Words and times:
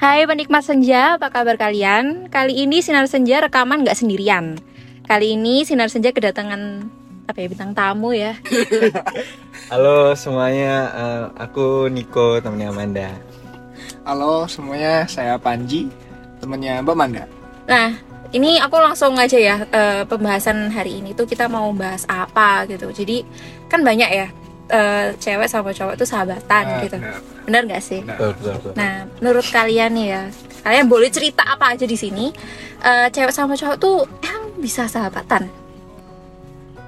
Hai 0.00 0.24
penikmat 0.24 0.64
senja, 0.64 1.20
apa 1.20 1.28
kabar 1.28 1.60
kalian? 1.60 2.32
Kali 2.32 2.64
ini 2.64 2.80
Sinar 2.80 3.04
Senja 3.04 3.36
rekaman 3.44 3.84
nggak 3.84 4.00
sendirian. 4.00 4.56
Kali 5.04 5.36
ini 5.36 5.60
Sinar 5.60 5.92
Senja 5.92 6.08
kedatangan 6.08 6.88
apa 7.28 7.36
ya 7.36 7.52
bintang 7.52 7.76
tamu 7.76 8.16
ya. 8.16 8.32
Halo 9.68 10.16
semuanya, 10.16 10.88
eh, 10.88 11.24
aku 11.44 11.92
Niko 11.92 12.40
temennya 12.40 12.72
Amanda. 12.72 13.12
Halo 14.08 14.48
semuanya, 14.48 15.04
saya 15.04 15.36
Panji, 15.36 15.92
temennya 16.40 16.80
Mbak 16.80 16.96
Manda. 16.96 17.28
Nah, 17.68 17.92
ini 18.32 18.56
aku 18.56 18.80
langsung 18.80 19.20
aja 19.20 19.36
ya 19.36 19.68
eh, 19.68 20.08
pembahasan 20.08 20.72
hari 20.72 21.04
ini 21.04 21.12
tuh 21.12 21.28
kita 21.28 21.44
mau 21.44 21.68
bahas 21.76 22.08
apa 22.08 22.64
gitu. 22.72 22.88
Jadi 22.88 23.20
kan 23.68 23.84
banyak 23.84 24.08
ya 24.08 24.32
eh, 24.70 25.06
cewek 25.18 25.46
sama 25.46 25.70
cowok 25.70 25.94
tuh 25.94 26.06
sahabatan 26.06 26.62
Nah, 26.64 26.80
gitu. 26.80 26.96
benar. 26.96 27.14
Bener 27.44 27.62
nggak 27.66 27.82
sih? 27.82 28.00
Benar. 28.00 28.16
Betul, 28.16 28.30
betul, 28.32 28.52
betul. 28.56 28.72
Nah, 28.74 28.92
menurut 29.18 29.46
kalian 29.46 29.90
nih 29.92 30.06
ya, 30.08 30.22
kalian 30.62 30.86
boleh 30.86 31.08
cerita 31.10 31.42
apa 31.44 31.70
aja 31.70 31.84
di 31.84 31.94
sini? 31.94 32.30
Eh, 32.80 33.06
cewek 33.10 33.30
sama 33.30 33.54
cowok 33.54 33.76
tuh 33.76 34.06
emang 34.22 34.54
bisa 34.56 34.86
sahabatan? 34.86 35.46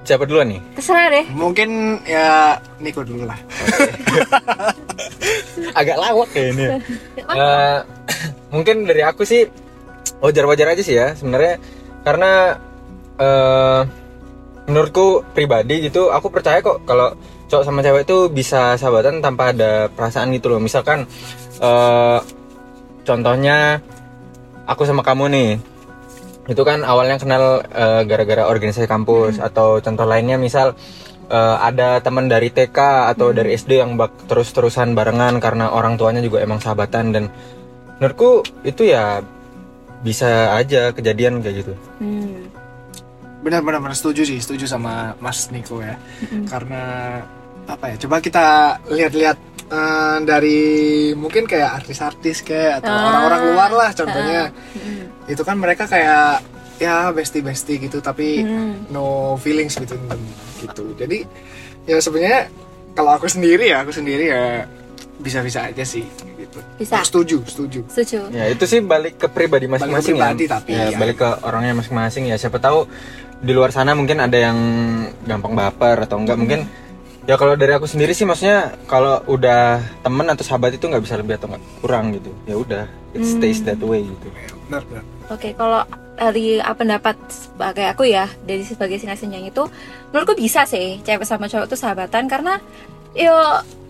Siapa 0.02 0.26
duluan 0.26 0.50
nih? 0.50 0.60
Terserah 0.74 1.06
deh. 1.10 1.26
Mungkin 1.30 2.02
ya 2.02 2.58
Niko 2.78 3.02
dulu 3.02 3.22
lah. 3.22 3.38
Agak 5.78 5.96
lawak 5.96 6.30
ya 6.34 6.44
ini. 6.50 6.64
Eh, 7.22 7.78
mungkin 8.54 8.84
dari 8.84 9.02
aku 9.02 9.22
sih 9.22 9.46
wajar-wajar 10.18 10.74
aja 10.74 10.82
sih 10.82 10.94
ya 10.94 11.14
sebenarnya 11.14 11.58
karena 12.02 12.58
eh 13.16 13.80
menurutku 14.62 15.26
pribadi 15.34 15.82
gitu 15.82 16.10
aku 16.10 16.30
percaya 16.30 16.62
kok 16.62 16.82
kalau 16.86 17.14
cowok 17.52 17.68
sama 17.68 17.84
cewek 17.84 18.08
itu 18.08 18.18
bisa 18.32 18.80
sahabatan 18.80 19.20
tanpa 19.20 19.52
ada 19.52 19.92
perasaan 19.92 20.32
gitu 20.32 20.48
loh 20.48 20.60
misalkan 20.64 21.04
eh 21.60 22.18
contohnya 23.04 23.84
aku 24.64 24.88
sama 24.88 25.04
kamu 25.04 25.28
nih 25.28 25.50
itu 26.48 26.62
kan 26.64 26.80
awalnya 26.82 27.20
kenal 27.20 27.60
eh, 27.68 28.02
gara-gara 28.08 28.48
organisasi 28.48 28.88
kampus 28.88 29.36
atau 29.36 29.84
contoh 29.84 30.08
lainnya 30.08 30.40
misal 30.40 30.72
eh, 31.28 31.56
ada 31.60 32.00
teman 32.00 32.24
dari 32.24 32.48
TK 32.48 33.12
atau 33.12 33.36
dari 33.36 33.52
SD 33.52 33.84
yang 33.84 34.00
bak 34.00 34.32
terus-terusan 34.32 34.96
barengan 34.96 35.36
karena 35.36 35.70
orang 35.76 36.00
tuanya 36.00 36.24
juga 36.24 36.40
emang 36.40 36.58
sahabatan 36.58 37.12
dan 37.12 37.24
menurutku 38.00 38.42
itu 38.64 38.90
ya 38.90 39.20
bisa 40.02 40.58
aja 40.58 40.90
kejadian 40.90 41.38
kayak 41.38 41.62
gitu. 41.62 41.74
Hmm. 42.02 42.50
Benar-benar 43.42 43.78
benar, 43.78 43.94
setuju 43.94 44.26
sih, 44.26 44.38
setuju 44.38 44.66
sama 44.66 45.14
Mas 45.22 45.50
Niko 45.50 45.78
ya. 45.78 45.98
Karena 46.50 46.82
apa 47.64 47.84
ya? 47.88 47.96
Coba 47.98 48.16
kita 48.18 48.44
lihat-lihat 48.88 49.38
eh, 49.68 50.16
dari 50.22 50.60
mungkin 51.14 51.48
kayak 51.48 51.80
artis-artis 51.80 52.42
kayak 52.42 52.80
atau 52.80 52.92
Ah. 52.92 53.08
orang-orang 53.08 53.42
luar 53.50 53.70
lah 53.72 53.90
contohnya. 53.90 54.42
Hmm. 54.76 55.08
Itu 55.24 55.42
kan 55.42 55.56
mereka 55.56 55.86
kayak 55.86 56.44
ya 56.76 57.08
bestie-bestie 57.08 57.78
gitu 57.78 57.98
tapi 57.98 58.42
Hmm. 58.42 58.84
no 58.90 59.34
feelings 59.38 59.78
between 59.78 60.02
them 60.06 60.20
gitu. 60.58 60.92
Jadi 60.92 61.24
ya 61.84 61.96
sebenarnya 61.98 62.52
kalau 62.92 63.16
aku 63.16 63.24
sendiri 63.26 63.72
ya, 63.72 63.80
aku 63.80 63.90
sendiri 63.90 64.28
ya 64.28 64.68
bisa-bisa 65.16 65.64
aja 65.64 65.80
sih 65.80 66.04
gitu. 66.36 66.58
Bisa. 66.76 67.00
Setuju, 67.00 67.40
setuju. 67.46 67.80
Setuju. 67.88 68.28
Ya 68.28 68.50
itu 68.50 68.64
sih 68.66 68.82
balik 68.82 69.16
ke 69.16 69.30
pribadi 69.30 69.70
masing-masing 69.70 70.18
ya. 70.18 70.34
pribadi 70.34 70.44
tapi 70.44 70.72
ya, 70.74 70.90
ya. 70.90 70.98
balik 70.98 71.16
ke 71.16 71.28
orangnya 71.46 71.72
masing-masing 71.72 72.28
ya. 72.28 72.36
Siapa 72.36 72.58
tahu 72.58 72.84
di 73.40 73.52
luar 73.54 73.72
sana 73.72 73.94
mungkin 73.94 74.20
ada 74.20 74.36
yang 74.36 74.58
gampang 75.24 75.54
baper 75.54 76.04
atau 76.04 76.20
enggak 76.20 76.36
mungkin 76.36 76.60
ya 77.26 77.34
kalau 77.38 77.54
dari 77.54 77.72
aku 77.74 77.86
sendiri 77.86 78.12
sih 78.12 78.26
maksudnya 78.26 78.74
kalau 78.90 79.22
udah 79.30 79.78
temen 80.02 80.26
atau 80.26 80.42
sahabat 80.42 80.74
itu 80.74 80.84
nggak 80.86 81.02
bisa 81.02 81.14
lebih 81.18 81.38
atau 81.38 81.50
nggak 81.50 81.62
kurang 81.82 82.14
gitu. 82.16 82.30
Ya 82.46 82.56
udah 82.58 82.84
it 83.14 83.22
stays 83.24 83.62
that 83.62 83.80
way 83.80 84.04
gitu. 84.04 84.28
Benar, 84.68 84.82
benar. 84.88 85.04
Oke, 85.30 85.54
kalau 85.56 85.82
dari 86.16 86.60
uh, 86.60 86.76
pendapat 86.76 87.16
sebagai 87.28 87.86
aku 87.88 88.04
ya, 88.04 88.28
dari 88.44 88.64
sebagai 88.66 89.00
sinar 89.00 89.16
senjang 89.16 89.48
itu, 89.48 89.64
menurutku 90.12 90.36
bisa 90.36 90.68
sih 90.68 91.00
cewek 91.00 91.24
sama 91.24 91.48
cowok 91.48 91.72
tuh 91.72 91.78
sahabatan 91.78 92.28
karena 92.28 92.60
yo 93.12 93.32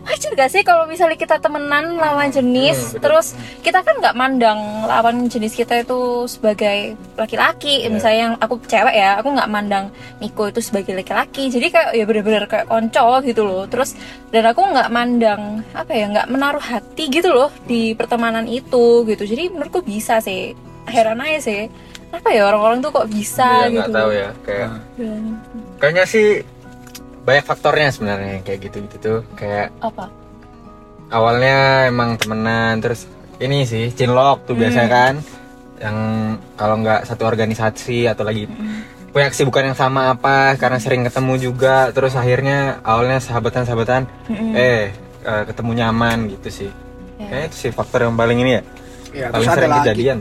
wajar 0.03 0.31
gak 0.35 0.51
sih 0.51 0.63
kalau 0.63 0.85
misalnya 0.85 1.15
kita 1.15 1.39
temenan 1.39 1.95
lawan 1.95 2.29
jenis, 2.29 2.95
Hmm, 2.95 3.01
terus 3.01 3.39
kita 3.63 3.81
kan 3.81 3.95
nggak 4.03 4.19
mandang 4.19 4.59
lawan 4.85 5.31
jenis 5.31 5.55
kita 5.55 5.81
itu 5.81 6.27
sebagai 6.27 6.99
laki-laki, 7.15 7.87
Iya. 7.87 7.91
misalnya 7.91 8.19
yang 8.19 8.35
aku 8.37 8.59
cewek 8.67 8.95
ya, 8.95 9.23
aku 9.23 9.31
nggak 9.31 9.51
mandang 9.51 9.95
Niko 10.19 10.51
itu 10.51 10.59
sebagai 10.59 10.99
laki-laki, 10.99 11.49
jadi 11.49 11.67
kayak 11.71 11.91
ya 11.95 12.05
bener-bener 12.05 12.45
kayak 12.47 12.67
konco 12.67 13.23
gitu 13.23 13.47
loh, 13.47 13.65
terus 13.71 13.95
dan 14.35 14.51
aku 14.51 14.67
nggak 14.67 14.91
mandang 14.91 15.63
apa 15.71 15.93
ya, 15.95 16.11
nggak 16.11 16.29
menaruh 16.29 16.63
hati 16.63 17.07
gitu 17.07 17.31
loh 17.31 17.55
di 17.65 17.95
pertemanan 17.95 18.51
itu 18.51 19.07
gitu, 19.07 19.23
jadi 19.23 19.55
menurutku 19.55 19.87
bisa 19.87 20.19
sih. 20.19 20.55
Heran 20.83 21.23
aja 21.23 21.39
sih. 21.47 21.71
Apa 22.13 22.29
ya 22.29 22.45
orang-orang 22.45 22.85
tuh 22.85 22.93
kok 22.93 23.09
bisa 23.09 23.71
nggak 23.73 23.89
gitu 23.89 23.91
tahu 23.97 24.11
ya 24.13 24.29
kayak 24.45 24.69
Ya. 25.01 25.15
kayaknya 25.81 26.05
sih 26.05 26.27
banyak 27.23 27.45
faktornya 27.45 27.89
sebenarnya 27.89 28.31
yang 28.35 28.45
kayak 28.45 28.61
gitu 28.63 28.77
gitu 28.83 28.97
tuh 28.99 29.19
kayak 29.35 29.71
apa 29.79 30.11
awalnya 31.09 31.57
emang 31.87 32.17
temenan 32.17 32.79
terus 32.79 33.07
ini 33.39 33.63
sih 33.63 33.91
cinlok 33.91 34.45
tuh 34.45 34.55
biasa 34.55 34.81
kan 34.87 35.15
yang 35.79 35.97
kalau 36.55 36.79
nggak 36.79 37.05
satu 37.05 37.23
organisasi 37.25 38.07
atau 38.07 38.23
lagi 38.23 38.47
punya 39.09 39.29
kesibukan 39.29 39.71
yang 39.71 39.77
sama 39.77 40.11
apa 40.11 40.57
karena 40.57 40.79
sering 40.79 41.05
ketemu 41.05 41.35
juga 41.43 41.91
terus 41.91 42.15
akhirnya 42.15 42.81
awalnya 42.81 43.19
sahabatan 43.19 43.63
sahabatan 43.63 44.03
eh 44.55 44.89
eh, 45.23 45.43
ketemu 45.45 45.71
nyaman 45.79 46.31
gitu 46.31 46.51
sih 46.51 46.71
Ya. 47.15 47.31
kayaknya 47.31 47.47
itu 47.47 47.59
sih 47.61 47.71
faktor 47.71 48.03
yang 48.03 48.19
paling 48.19 48.35
ini 48.37 48.53
ya 48.53 48.63
Ya, 49.15 49.27
paling 49.31 49.47
sering 49.47 49.71
lagi. 49.71 49.81
kejadian 49.85 50.19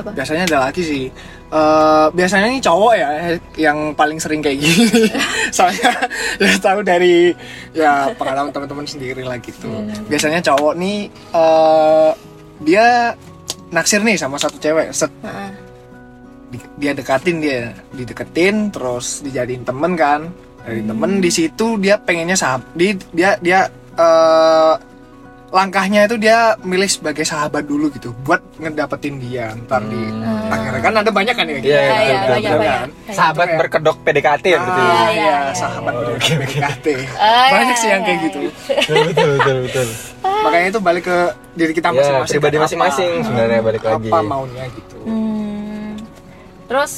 Apa? 0.00 0.10
biasanya 0.14 0.42
ada 0.46 0.58
lagi 0.64 0.80
sih. 0.80 1.04
Eh, 1.48 2.06
biasanya 2.12 2.52
ini 2.52 2.60
cowok 2.60 2.92
ya 2.92 3.08
yang 3.56 3.96
paling 3.96 4.20
sering 4.20 4.44
kayak 4.44 4.60
gini. 4.60 5.08
Soalnya 5.56 5.96
ya 6.36 6.52
tahu 6.60 6.84
dari 6.84 7.32
ya 7.72 8.12
pengalaman 8.12 8.52
teman-teman 8.52 8.84
sendiri 8.84 9.24
lah 9.24 9.40
gitu. 9.40 9.72
Biasanya 10.12 10.44
cowok 10.44 10.76
nih 10.76 11.08
eh 11.08 12.10
dia 12.68 13.16
naksir 13.72 14.04
nih 14.04 14.20
sama 14.20 14.36
satu 14.36 14.60
cewek, 14.60 14.92
set 14.92 15.08
di- 16.52 16.72
dia 16.76 16.92
dekatin 16.92 17.40
dia, 17.40 17.72
dideketin 17.96 18.68
terus 18.68 19.24
dijadiin 19.24 19.64
temen 19.64 19.96
kan. 19.96 20.28
Dari 20.68 20.84
temen 20.84 21.16
di 21.16 21.32
situ 21.32 21.80
dia 21.80 21.96
pengennya 21.96 22.36
sahab, 22.36 22.60
di, 22.76 22.92
dia 23.16 23.40
dia 23.40 23.64
eh, 23.96 24.74
langkahnya 25.48 26.04
itu 26.04 26.16
dia 26.16 26.38
milih 26.60 26.84
sebagai 26.86 27.24
sahabat 27.24 27.64
dulu 27.64 27.88
gitu 27.88 28.12
buat 28.20 28.36
ngedapetin 28.58 29.16
dia 29.16 29.56
ntar 29.58 29.80
di 29.82 29.96
Hmm. 29.96 30.52
akhirnya 30.52 30.80
kan 30.82 30.94
ada 30.94 31.10
banyak 31.10 31.32
kan 31.32 31.44
ya 31.44 31.50
Iya, 31.50 31.58
gitu. 31.58 31.68
iya, 31.68 31.80
Iya, 31.80 31.88
betul, 31.88 32.04
iya, 32.04 32.12
betul, 32.12 32.28
banyak, 32.28 32.44
betul. 32.44 32.58
banyak. 32.58 32.78
kan? 32.78 32.90
Sahabat 33.10 33.48
berkedok 33.56 33.96
PDKT 34.02 34.46
Ah, 34.46 34.52
Iya, 34.52 34.60
iya, 34.60 35.08
iya, 35.10 35.36
sahabat 35.52 35.92
iya. 35.92 36.04
berkedok 36.04 36.38
PDKT. 36.44 36.86
Ah, 37.16 37.48
banyak 37.48 37.66
iya, 37.66 37.80
sih 37.80 37.88
yang 37.88 37.96
iya, 37.96 38.06
kayak 38.06 38.18
iya. 38.18 38.26
gitu 38.26 38.38
betul 38.68 38.96
betul 39.06 39.28
betul, 39.34 39.56
betul. 39.64 39.88
makanya 40.38 40.66
itu 40.68 40.80
balik 40.80 41.04
ke 41.04 41.18
diri 41.54 41.72
kita 41.72 41.88
ya 41.88 41.94
masing-masing 41.94 42.32
pribadi 42.34 42.54
kan, 42.54 42.62
masing-masing 42.64 43.10
sebenarnya 43.22 43.60
balik 43.62 43.82
lagi 43.82 44.08
apa 44.08 44.18
maunya 44.22 44.64
gitu 44.68 44.96
Hmm. 45.00 45.92
terus 46.66 46.92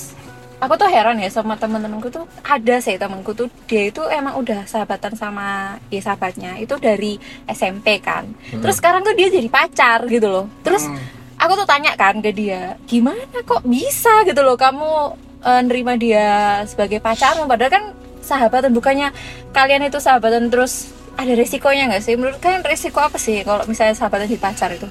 aku 0.60 0.76
tuh 0.76 0.88
heran 0.92 1.16
ya 1.16 1.32
sama 1.32 1.56
temen-temenku 1.56 2.12
tuh 2.12 2.28
ada 2.44 2.76
sih 2.78 3.00
temenku 3.00 3.32
tuh 3.32 3.48
dia 3.64 3.88
itu 3.88 4.04
emang 4.06 4.36
udah 4.36 4.68
sahabatan 4.68 5.16
sama 5.16 5.80
ya 5.88 6.00
sahabatnya 6.04 6.60
itu 6.60 6.76
dari 6.76 7.16
SMP 7.48 7.98
kan. 7.98 8.28
Terus 8.52 8.76
sekarang 8.76 9.00
tuh 9.00 9.16
dia 9.16 9.32
jadi 9.32 9.48
pacar 9.48 10.04
gitu 10.06 10.28
loh. 10.28 10.46
Terus 10.60 10.84
Hmm. 10.84 11.00
aku 11.40 11.56
tuh 11.56 11.66
tanya 11.66 11.96
kan 11.96 12.20
ke 12.20 12.30
dia 12.30 12.76
gimana 12.84 13.40
kok 13.42 13.64
bisa 13.64 14.22
gitu 14.28 14.44
loh 14.44 14.60
kamu 14.60 15.16
eh, 15.40 15.60
nerima 15.64 15.96
dia 15.96 16.60
sebagai 16.68 17.00
pacarmu? 17.00 17.48
Padahal 17.48 17.72
kan 17.72 17.84
sahabatan 18.20 18.76
bukannya 18.76 19.08
kalian 19.56 19.88
itu 19.88 19.96
sahabatan 19.96 20.52
terus 20.52 20.92
ada 21.16 21.32
resikonya 21.32 21.88
nggak 21.88 22.04
sih? 22.04 22.14
Menurut 22.20 22.36
kalian 22.38 22.60
resiko 22.62 23.00
apa 23.00 23.16
sih 23.16 23.40
kalau 23.48 23.64
misalnya 23.64 23.96
sahabatan 23.96 24.28
di 24.28 24.36
pacar 24.36 24.68
itu 24.76 24.84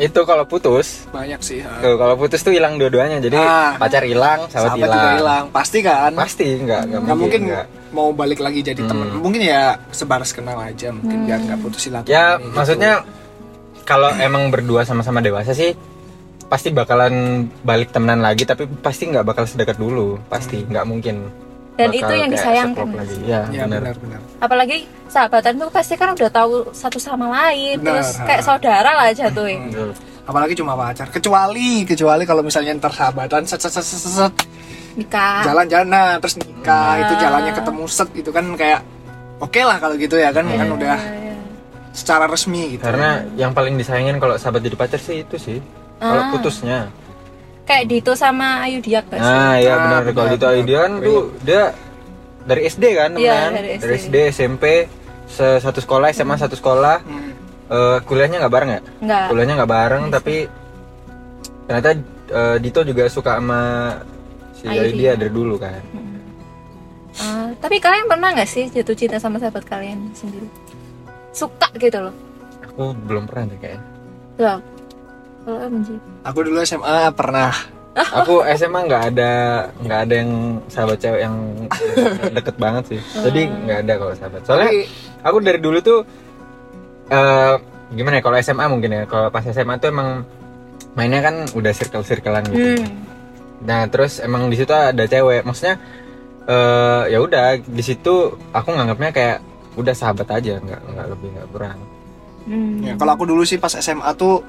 itu 0.00 0.20
kalau 0.24 0.42
putus 0.42 1.04
banyak 1.10 1.36
sih 1.38 1.60
ha. 1.60 1.76
Tuh, 1.78 1.94
kalau 1.94 2.16
putus 2.16 2.40
tuh 2.40 2.50
hilang 2.50 2.74
dua-duanya. 2.74 3.20
Jadi 3.20 3.36
Ah. 3.36 3.76
pacar 3.76 4.00
hilang, 4.02 4.48
sahabat, 4.48 4.80
hilang. 4.80 5.14
hilang 5.14 5.44
pasti 5.50 5.78
kan 5.80 6.10
Pasti 6.10 6.56
enggak, 6.56 6.88
enggak 6.88 7.00
nggak 7.02 7.16
mungkin 7.16 7.40
enggak. 7.44 7.66
mau 7.90 8.08
balik 8.10 8.38
lagi 8.38 8.62
jadi 8.62 8.80
teman 8.80 9.06
Hmm. 9.08 9.20
mungkin 9.20 9.42
ya 9.42 9.74
sebaras 9.90 10.30
kenal 10.30 10.56
aja 10.56 10.88
mungkin 10.88 11.26
biar 11.26 11.42
nggak 11.42 11.58
putus 11.60 11.84
silaturahmi 11.84 12.06
Ya, 12.08 12.38
gitu. 12.38 12.54
maksudnya 12.54 12.92
kalau 13.82 14.14
emang 14.16 14.48
berdua 14.48 14.82
sama-sama 14.82 15.18
dewasa 15.18 15.50
sih 15.50 15.74
pasti 16.46 16.70
bakalan 16.70 17.12
balik 17.60 17.90
temenan 17.90 18.18
lagi 18.20 18.42
tapi 18.42 18.70
pasti 18.76 19.06
nggak 19.06 19.22
bakal 19.22 19.42
sedekat 19.42 19.74
dulu 19.74 20.22
pasti 20.26 20.62
nggak 20.62 20.82
mungkin 20.82 21.26
Dan 21.78 21.88
itu 21.90 22.12
yang 22.12 22.28
disayangkan 22.28 22.88
lagi. 22.92 23.16
Ya, 23.24 23.46
ya 23.48 23.64
benar. 23.64 23.94
benar-benar. 23.94 24.20
Apalagi 24.38 24.84
sahabatan 25.06 25.56
tuh 25.56 25.68
pasti 25.68 25.94
kan 25.94 26.12
udah 26.12 26.28
tahu 26.28 26.70
satu 26.70 26.96
sama 26.96 27.26
lain 27.28 27.80
Benar. 27.80 27.98
terus 27.98 28.08
kayak 28.20 28.42
saudara 28.42 28.90
lah 28.94 29.10
jatuhin 29.10 29.74
apalagi 30.22 30.54
cuma 30.54 30.78
pacar 30.78 31.10
kecuali 31.10 31.82
kecuali 31.82 32.22
kalau 32.22 32.38
misalnya 32.38 32.70
ntar 32.78 32.94
sahabatan 32.94 33.42
set 33.42 33.58
set 33.58 33.74
set 33.74 33.82
set, 33.82 33.98
set, 34.06 34.34
nikah. 34.94 35.42
Jalan-jalan 35.42 35.88
nah, 35.90 36.14
terus 36.22 36.38
nikah 36.38 36.94
Ah. 36.94 37.02
itu 37.02 37.12
jalannya 37.18 37.52
ketemu 37.52 37.84
set 37.90 38.08
itu 38.14 38.30
kan 38.30 38.44
kayak 38.54 38.80
oke 39.42 39.58
lah 39.58 39.82
kalau 39.82 39.98
gitu 39.98 40.14
ya 40.14 40.30
kan 40.30 40.46
kan 40.46 40.68
udah 40.70 40.94
Iya, 40.94 41.10
iya. 41.18 41.34
secara 41.90 42.30
resmi 42.30 42.78
gitu. 42.78 42.86
Karena 42.86 43.26
yang 43.34 43.50
paling 43.50 43.74
disayangin 43.74 44.22
kalau 44.22 44.38
sahabat 44.38 44.62
jadi 44.62 44.76
pacar 44.78 45.02
sih 45.02 45.26
itu 45.26 45.34
sih. 45.34 45.58
Kalau 45.98 46.22
Ah. 46.22 46.30
putusnya 46.30 46.78
kayak 47.70 47.86
Dito 47.86 48.12
sama 48.12 48.60
Ayu 48.60 48.78
Diak 48.78 49.06
gak 49.06 49.16
sih? 49.16 49.30
nah 49.30 49.54
ya 49.56 49.70
Ah, 49.70 49.78
benar 49.80 50.00
kalau 50.02 50.10
benar, 50.10 50.32
gitu 50.32 50.44
benar. 50.44 50.64
dia 50.64 50.78
kan 50.78 50.92
tuh 51.00 51.20
dia 51.40 51.62
dari 52.42 52.60
SD 52.66 52.84
kan 52.92 53.10
Iya, 53.14 53.30
temenan 53.36 53.52
dari 53.54 53.68
SD. 53.70 53.80
dari 53.80 53.94
SD 53.96 54.16
SMP 54.32 54.64
se- 55.26 55.60
satu 55.60 55.78
sekolah 55.78 56.06
SMA 56.10 56.34
satu 56.36 56.54
sekolah 56.54 56.98
Hmm. 57.00 57.28
Eh, 57.70 57.98
kuliahnya 58.02 58.36
nggak 58.40 58.50
bareng 58.50 58.70
ya 58.72 58.80
Enggak. 58.98 59.26
kuliahnya 59.30 59.54
nggak 59.56 59.72
bareng 59.72 60.04
tapi 60.10 60.36
ternyata 61.64 61.88
eh, 62.28 62.56
Dito 62.58 62.82
juga 62.82 63.06
suka 63.06 63.38
sama 63.38 63.60
si 64.52 64.66
Ayu 64.66 64.90
dia 64.90 65.14
Dia. 65.14 65.16
dari 65.16 65.30
dulu 65.30 65.54
kan 65.54 65.78
Ah, 67.16 67.54
tapi 67.56 67.78
kalian 67.78 68.06
pernah 68.06 68.32
nggak 68.32 68.46
sih 68.46 68.66
jatuh 68.68 68.94
cinta 68.94 69.18
sama 69.18 69.36
sahabat 69.36 69.62
kalian 69.64 70.10
sendiri? 70.12 70.46
Suka 71.30 71.70
gitu 71.76 72.00
loh. 72.00 72.14
aku 72.60 72.90
belum 72.96 73.24
pernah 73.24 73.44
deh 73.46 73.58
kayaknya 73.60 73.82
Loh. 74.36 74.58
Kalau. 75.40 75.66
Aku 76.22 76.38
dulu 76.40 76.58
SMA 76.60 77.10
pernah. 77.12 77.52
aku 77.90 78.46
SMA 78.54 78.86
nggak 78.86 79.04
ada 79.10 79.32
nggak 79.76 80.00
ada 80.00 80.14
yang 80.14 80.30
sahabat 80.66 80.96
cewek 80.96 81.20
yang 81.20 81.34
deket 82.30 82.54
banget 82.54 82.84
sih 82.86 83.00
jadi 83.20 83.40
nggak 83.50 83.78
ada 83.82 83.92
kalau 83.98 84.14
sahabat 84.14 84.40
soalnya 84.40 84.70
Tapi- 84.70 84.86
aku 85.20 85.36
dari 85.42 85.58
dulu 85.58 85.78
tuh 85.80 86.00
eh 87.08 87.54
gimana 87.90 88.14
ya 88.14 88.22
kalau 88.22 88.38
SMA 88.38 88.64
mungkin 88.68 88.90
ya 88.92 89.02
kalau 89.04 89.26
pas 89.28 89.42
SMA 89.42 89.74
tuh 89.76 89.90
emang 89.90 90.22
mainnya 90.92 91.18
kan 91.20 91.34
udah 91.50 91.72
circle 91.72 92.06
circlean 92.06 92.46
gitu 92.46 92.78
Hmm. 92.78 92.86
nah 93.60 93.82
terus 93.84 94.16
emang 94.18 94.46
di 94.46 94.56
situ 94.56 94.70
ada 94.70 95.04
cewek 95.04 95.42
maksudnya 95.42 95.82
eh 96.46 97.02
ya 97.10 97.18
udah 97.18 97.58
di 97.58 97.82
situ 97.82 98.14
aku 98.48 98.68
nganggapnya 98.70 99.10
kayak 99.10 99.38
udah 99.74 99.92
sahabat 99.92 100.30
aja 100.30 100.56
nggak 100.56 100.80
nggak 100.86 101.06
lebih 101.08 101.28
nggak 101.32 101.48
kurang 101.50 101.78
Hmm. 102.40 102.80
Ya, 102.80 102.96
kalau 102.96 103.12
aku 103.12 103.26
dulu 103.26 103.42
sih 103.42 103.58
pas 103.58 103.68
SMA 103.70 104.14
tuh 104.14 104.40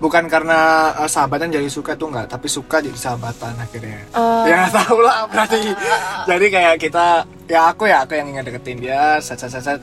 bukan 0.00 0.24
karena 0.26 0.90
uh, 0.96 1.06
sahabatan 1.06 1.52
jadi 1.52 1.68
suka 1.68 1.92
tuh 1.94 2.08
nggak, 2.08 2.32
tapi 2.32 2.48
suka 2.48 2.80
jadi 2.80 2.96
sahabatan 2.96 3.52
akhirnya. 3.60 4.00
Oh. 4.16 4.48
Ya 4.48 4.66
tahu 4.80 5.04
lah 5.04 5.28
berarti. 5.28 5.60
jadi 6.24 6.46
kayak 6.48 6.76
kita, 6.80 7.06
ya 7.46 7.68
aku 7.68 7.86
ya 7.86 8.02
aku 8.02 8.16
yang 8.16 8.32
ngedeketin 8.32 8.80
dia, 8.80 9.20
set 9.20 9.36
set 9.36 9.52
set, 9.52 9.62
set. 9.62 9.80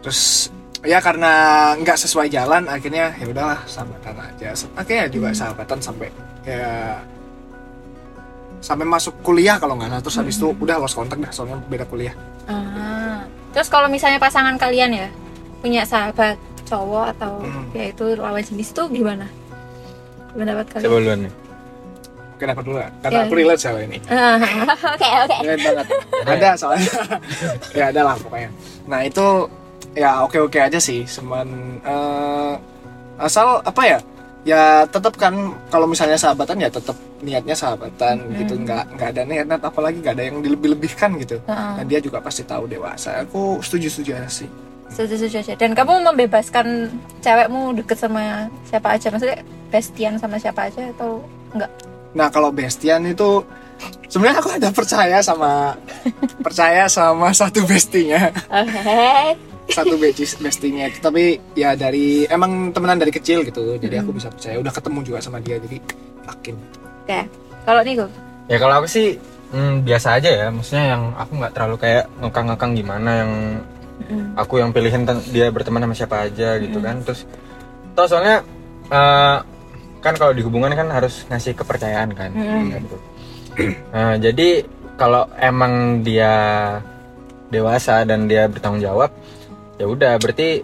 Terus 0.00 0.48
ya 0.86 1.02
karena 1.02 1.74
nggak 1.82 1.98
sesuai 1.98 2.30
jalan 2.30 2.70
akhirnya 2.70 3.10
ya 3.18 3.26
udahlah 3.26 3.60
sahabatan 3.66 4.14
aja. 4.22 4.54
Akhirnya 4.78 5.10
juga 5.10 5.34
sahabatan 5.34 5.82
sampai 5.82 6.08
ya 6.46 7.02
sampai 8.64 8.86
masuk 8.88 9.12
kuliah 9.20 9.60
kalau 9.60 9.76
nggak 9.76 9.92
salah 9.92 10.00
terus 10.00 10.16
habis 10.16 10.36
itu 10.40 10.48
udah 10.56 10.80
lost 10.80 10.96
kontak 10.96 11.20
dah 11.20 11.32
soalnya 11.34 11.60
beda 11.68 11.84
kuliah. 11.90 12.14
Ah. 12.48 13.20
Terus 13.52 13.68
kalau 13.68 13.92
misalnya 13.92 14.16
pasangan 14.16 14.56
kalian 14.56 14.90
ya 14.94 15.08
punya 15.60 15.84
sahabat 15.84 16.36
cowok 16.64 17.06
atau 17.12 17.32
Hmm. 17.38 17.66
ya 17.70 17.84
itu 17.88 18.04
lawan 18.14 18.40
jenis 18.40 18.68
tuh 18.70 18.86
gimana? 18.88 19.26
Pendapat 20.32 20.66
kalian? 20.68 20.84
coba 20.84 20.96
duluan 20.98 21.20
nih 21.22 21.34
Oke 22.34 22.44
dapat 22.44 22.64
dulu 22.66 22.78
karena 22.98 23.14
Ya. 23.14 23.22
aku 23.22 23.34
relate 23.38 23.62
sama 23.62 23.78
ini. 23.80 23.98
Ah, 24.04 24.42
Oke 24.90 25.06
oke. 25.06 25.36
Relate 25.40 25.62
banget. 25.62 25.86
ada 26.26 26.50
soalnya. 26.58 26.90
ya 27.78 27.84
ada 27.94 28.00
lah 28.02 28.16
pokoknya. 28.18 28.50
Nah 28.90 29.00
itu 29.00 29.26
ya 29.94 30.18
oke 30.20 30.42
oke 30.42 30.58
aja 30.58 30.82
sih, 30.82 31.06
cuman 31.06 31.46
eh, 31.78 32.52
asal 33.16 33.62
apa 33.62 33.82
ya? 33.86 33.98
Ya 34.42 34.82
tetap 34.84 35.14
kan 35.14 35.30
kalau 35.70 35.86
misalnya 35.86 36.18
sahabatan 36.18 36.58
ya 36.58 36.68
tetap 36.68 36.98
niatnya 37.22 37.54
sahabatan 37.54 38.18
gitu, 38.34 38.58
nggak 38.58 38.82
nggak 38.92 39.08
ada 39.14 39.22
niat 39.22 39.46
apalagi 39.62 40.02
nggak 40.02 40.12
ada 40.12 40.24
yang 40.26 40.42
dilebih-lebihkan 40.42 41.14
gitu. 41.16 41.38
Heeh. 41.38 41.72
Dan 41.78 41.84
dia 41.86 42.02
juga 42.02 42.18
pasti 42.18 42.42
tahu 42.42 42.66
dewasa. 42.66 43.22
Aku 43.22 43.62
setuju 43.62 43.86
setuju 43.88 44.10
aja 44.18 44.28
sih. 44.28 44.50
Setuju 44.90 45.14
setuju 45.26 45.36
aja. 45.42 45.54
Dan 45.58 45.72
kamu 45.72 46.04
membebaskan 46.04 46.92
cewekmu 47.24 47.74
deket 47.80 47.98
sama 47.98 48.48
siapa 48.68 48.94
aja? 48.94 49.08
Maksudnya 49.10 49.40
bestian 49.72 50.14
sama 50.20 50.36
siapa 50.38 50.70
aja 50.70 50.90
atau 50.94 51.24
enggak? 51.56 51.70
Nah 52.14 52.28
kalau 52.30 52.54
bestian 52.54 53.02
itu 53.08 53.42
sebenarnya 54.06 54.38
aku 54.38 54.50
ada 54.54 54.68
percaya 54.70 55.18
sama 55.24 55.74
percaya 56.46 56.86
sama 56.86 57.34
satu 57.34 57.66
bestinya. 57.66 58.30
Oke. 58.50 59.34
satu 59.64 59.96
besties 59.96 60.36
bestinya 60.36 60.84
itu 60.84 61.00
tapi 61.00 61.40
ya 61.56 61.72
dari 61.72 62.28
emang 62.28 62.68
temenan 62.76 63.00
dari 63.00 63.08
kecil 63.08 63.40
gitu 63.48 63.80
jadi 63.80 64.04
aku 64.04 64.12
bisa 64.12 64.28
percaya 64.28 64.60
udah 64.60 64.68
ketemu 64.68 64.98
juga 65.00 65.18
sama 65.24 65.40
dia 65.40 65.56
jadi 65.56 65.80
yakin 66.28 66.54
Oke. 67.04 67.20
Kalau 67.64 67.80
Niko? 67.80 68.06
ya 68.44 68.56
kalau 68.60 68.74
aku 68.84 68.88
sih 68.92 69.16
hmm, 69.56 69.88
biasa 69.88 70.20
aja 70.20 70.28
ya 70.28 70.46
maksudnya 70.52 70.84
yang 70.96 71.02
aku 71.16 71.32
nggak 71.40 71.52
terlalu 71.56 71.76
kayak 71.80 72.04
ngekang-ngekang 72.20 72.72
gimana 72.76 73.10
yang 73.24 73.32
Mm. 73.96 74.34
aku 74.34 74.58
yang 74.58 74.70
pilihin 74.70 75.02
ten- 75.02 75.22
dia 75.26 75.48
berteman 75.48 75.80
sama 75.80 75.94
siapa 75.94 76.16
aja 76.22 76.58
gitu 76.58 76.78
kan 76.78 76.98
terus 77.00 77.24
toh 77.92 78.04
soalnya 78.04 78.42
eh, 78.86 79.36
kan 79.98 80.14
kalau 80.14 80.30
di 80.30 80.42
hubungan 80.42 80.68
kan 80.70 80.90
harus 80.90 81.24
ngasih 81.26 81.54
kepercayaan 81.54 82.10
kan 82.10 82.30
Mm. 82.30 82.74
gitu. 82.80 82.96
Nah, 83.90 84.18
jadi 84.24 84.66
kalau 84.94 85.30
emang 85.36 86.02
dia 86.02 86.34
dewasa 87.48 88.02
dan 88.02 88.26
dia 88.26 88.44
bertanggung 88.44 88.82
jawab 88.82 89.14
ya 89.74 89.86
udah 89.86 90.18
berarti 90.18 90.62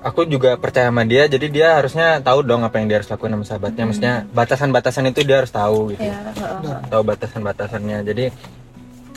aku 0.00 0.24
juga 0.24 0.56
percaya 0.56 0.88
sama 0.88 1.04
dia 1.04 1.24
jadi 1.26 1.46
dia 1.46 1.68
harusnya 1.74 2.18
tahu 2.18 2.42
dong 2.42 2.60
apa 2.60 2.76
yang 2.76 2.88
dia 2.88 2.96
harus 2.96 3.08
lakukan 3.08 3.32
sama 3.32 3.44
sahabatnya 3.46 3.84
maksudnya 3.86 4.14
batasan-batasan 4.30 5.04
itu 5.06 5.20
dia 5.22 5.38
harus 5.38 5.48
tahu 5.48 5.92
gitu 5.92 6.02
Ya, 6.02 6.16
heeh. 6.28 6.80
tahu 6.88 7.02
batasan-batasannya 7.06 7.98
jadi 8.02 8.24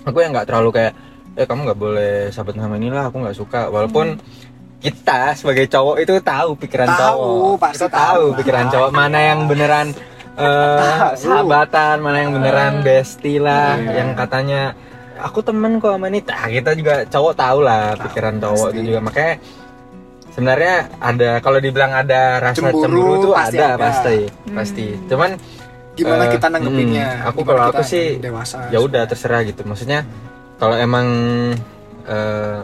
aku 0.04 0.18
yang 0.20 0.32
nggak 0.32 0.46
terlalu 0.46 0.70
kayak 0.72 0.94
eh 1.36 1.44
kamu 1.44 1.60
nggak 1.66 1.80
boleh 1.80 2.16
sahabat 2.30 2.56
sama 2.56 2.76
inilah 2.76 3.08
aku 3.08 3.18
nggak 3.20 3.36
suka. 3.36 3.62
Walaupun 3.68 4.16
kita 4.78 5.34
sebagai 5.34 5.66
cowok 5.66 5.96
itu 6.00 6.14
tahu 6.20 6.50
pikiran 6.56 6.88
Tahu, 6.88 6.98
cowok. 6.98 7.56
Pasti 7.60 7.76
kita 7.78 7.88
tahu 7.90 8.24
tahu. 8.26 8.38
pikiran 8.40 8.66
cowok. 8.70 8.90
Mana 8.90 9.20
yang 9.22 9.40
beneran 9.46 9.88
eh, 10.36 10.80
Tahu. 10.80 11.16
sahabatan 11.18 11.96
mana 12.00 12.18
yang 12.20 12.32
beneran 12.32 12.74
bestie 12.82 13.38
lah. 13.38 13.76
Iya. 13.76 13.92
yang 13.98 14.10
katanya 14.14 14.62
aku 15.18 15.40
temen 15.42 15.78
kok 15.78 15.92
sama 15.92 16.08
ini. 16.08 16.20
Nah, 16.22 16.48
kita 16.50 16.72
juga 16.74 16.94
cowok 17.06 17.34
tahu 17.34 17.60
lah 17.62 17.84
pikiran 18.00 18.36
cowok 18.38 18.56
pasti. 18.62 18.74
itu 18.74 18.82
juga. 18.86 19.00
Makanya 19.02 19.34
sebenarnya 20.30 20.76
ada 21.00 21.30
kalau 21.40 21.60
dibilang 21.60 21.92
ada 21.92 22.22
rasa 22.42 22.60
Cemburu, 22.62 22.84
cemburu, 22.84 23.14
tuh 23.22 23.32
pasti 23.34 23.58
ada, 23.58 23.68
ada. 23.70 23.82
pasti 23.82 24.18
pasti. 24.50 24.86
Cuman 25.06 25.30
gimana 25.96 26.24
Eh, 26.26 26.32
kita 26.32 26.48
nanggepinnya? 26.50 27.08
hmm, 27.18 27.28
aku 27.28 27.40
kalau 27.42 27.64
aku 27.66 27.82
sih 27.82 28.20
dewasa? 28.20 28.68
ya 28.68 28.80
udah 28.80 29.04
terserah 29.04 29.44
gitu. 29.44 29.64
Maksudnya 29.64 30.04
kalau 30.56 30.76
emang 30.76 31.08
eh, 32.06 32.60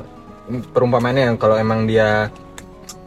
perumpamaannya 0.71 1.23
yang 1.31 1.37
kalau 1.37 1.55
emang 1.55 1.85
dia 1.85 2.27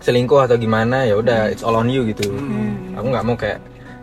selingkuh 0.00 0.44
atau 0.44 0.56
gimana 0.56 1.04
ya 1.04 1.16
udah 1.16 1.48
it's 1.48 1.64
all 1.64 1.74
on 1.74 1.88
you 1.88 2.04
gitu 2.04 2.28
Hmm. 2.28 2.92
aku 2.92 3.06
nggak 3.08 3.24
mau 3.24 3.36
kayak 3.36 3.60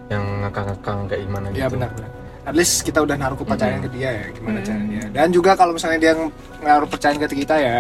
yang 0.10 0.24
ngekang-ngekang 0.42 1.00
kayak 1.08 1.22
gimana 1.24 1.46
ya 1.50 1.66
gitu 1.66 1.74
benar 1.78 1.90
benar 1.94 2.10
at 2.42 2.56
least 2.58 2.82
kita 2.82 3.00
udah 3.00 3.16
naruh 3.16 3.38
kepercayaan 3.38 3.86
ke 3.86 3.90
dia 3.94 4.10
ya 4.12 4.26
gimana 4.34 4.60
caranya 4.60 5.02
dan 5.14 5.30
juga 5.30 5.54
kalau 5.54 5.78
misalnya 5.78 6.00
dia 6.02 6.12
ng- 6.18 6.34
ngaruh 6.60 6.90
percayaan 6.90 7.22
ke 7.22 7.28
kita 7.38 7.56
ya 7.56 7.76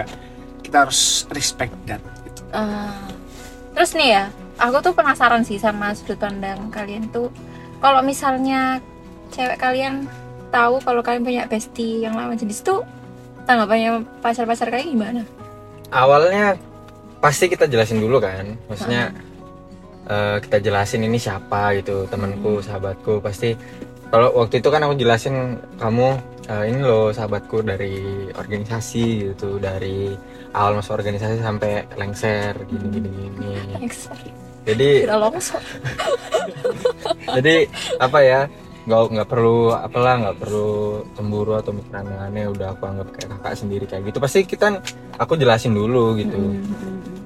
kita 0.61 0.85
harus 0.85 1.25
respect 1.33 1.73
that 1.83 1.99
gitu. 2.23 2.41
Ah. 2.53 2.93
terus 3.73 3.91
nih 3.91 4.13
ya, 4.13 4.23
aku 4.55 4.77
tuh 4.79 4.93
penasaran 4.93 5.41
sih 5.41 5.57
sama 5.57 5.91
sudut 5.91 6.15
pandang 6.15 6.69
kalian 6.69 7.07
tuh. 7.09 7.27
Kalau 7.81 7.99
misalnya 7.99 8.77
cewek 9.31 9.57
kalian 9.57 10.05
tahu 10.51 10.83
kalau 10.83 11.01
kalian 11.01 11.23
punya 11.23 11.43
bestie 11.47 12.03
yang 12.03 12.13
lawan 12.13 12.35
jenis 12.35 12.61
tuh 12.61 12.83
tanggapannya 13.47 14.03
pacar-pacar 14.21 14.69
kalian 14.69 14.91
gimana? 14.93 15.23
awalnya 15.91 16.55
pasti 17.19 17.51
kita 17.51 17.67
jelasin 17.67 18.01
dulu 18.01 18.17
kan. 18.23 18.57
Maksudnya 18.71 19.11
eh, 20.07 20.37
kita 20.41 20.57
jelasin 20.63 21.05
ini 21.05 21.19
siapa 21.19 21.75
gitu 21.77 22.07
temanku 22.07 22.63
sahabatku. 22.63 23.21
Pasti 23.21 23.53
kalau 24.09 24.31
waktu 24.35 24.59
itu 24.59 24.67
kan 24.71 24.81
aku 24.87 24.95
jelasin 24.97 25.59
kamu 25.77 26.17
eh, 26.49 26.63
ini 26.71 26.79
loh 26.81 27.11
sahabatku 27.13 27.61
dari 27.61 28.31
organisasi 28.33 29.35
gitu 29.35 29.59
dari 29.61 30.15
awal 30.55 30.79
masuk 30.79 30.99
organisasi 30.99 31.39
sampai 31.43 31.85
lengser 31.99 32.55
gini 32.65 32.87
gini 32.89 33.09
gini. 33.37 33.53
Jadi 34.61 34.89
Tidak 35.05 35.17
longsor. 35.17 35.61
jadi 37.37 37.65
apa 37.97 38.19
ya 38.21 38.41
nggak 38.81 39.01
nggak 39.13 39.27
perlu 39.29 39.69
apalah 39.71 40.15
nggak 40.17 40.37
perlu 40.41 40.69
cemburu 41.13 41.53
atau 41.53 41.69
mikir 41.69 41.93
aneh-aneh 41.93 42.49
udah 42.49 42.73
aku 42.73 42.83
anggap 42.89 43.07
kayak 43.13 43.29
kakak 43.37 43.53
sendiri 43.53 43.85
kayak 43.85 44.03
gitu 44.09 44.17
pasti 44.17 44.39
kita 44.41 44.81
aku 45.15 45.37
jelasin 45.37 45.77
dulu 45.77 46.17
gitu 46.17 46.57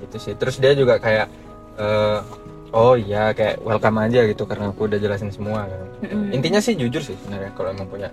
gitu 0.04 0.18
sih 0.20 0.34
terus 0.36 0.60
dia 0.60 0.76
juga 0.76 1.00
kayak 1.00 1.32
eh, 1.80 2.20
oh 2.76 3.00
iya 3.00 3.32
kayak 3.32 3.64
welcome 3.64 4.04
aja 4.04 4.28
gitu 4.28 4.44
karena 4.44 4.68
aku 4.70 4.84
udah 4.84 5.00
jelasin 5.00 5.32
semua 5.32 5.64
kan 5.64 5.80
Mm-mm. 6.04 6.36
intinya 6.36 6.60
sih 6.60 6.76
jujur 6.76 7.00
sih 7.00 7.16
sebenarnya 7.24 7.56
kalau 7.56 7.72
emang 7.72 7.88
punya 7.88 8.10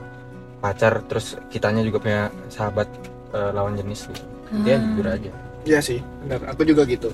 pacar 0.63 1.03
terus 1.11 1.35
kitanya 1.51 1.83
juga 1.83 1.99
punya 1.99 2.21
sahabat 2.47 2.87
eh, 3.35 3.51
lawan 3.51 3.75
jenis 3.75 4.07
gitu 4.07 4.23
dia 4.63 4.79
Ah. 4.79 4.83
jujur 4.87 5.07
aja 5.09 5.33
Iya 5.63 5.79
sih, 5.79 6.03
benar. 6.27 6.43
Aku 6.51 6.67
juga 6.67 6.83
gitu. 6.83 7.07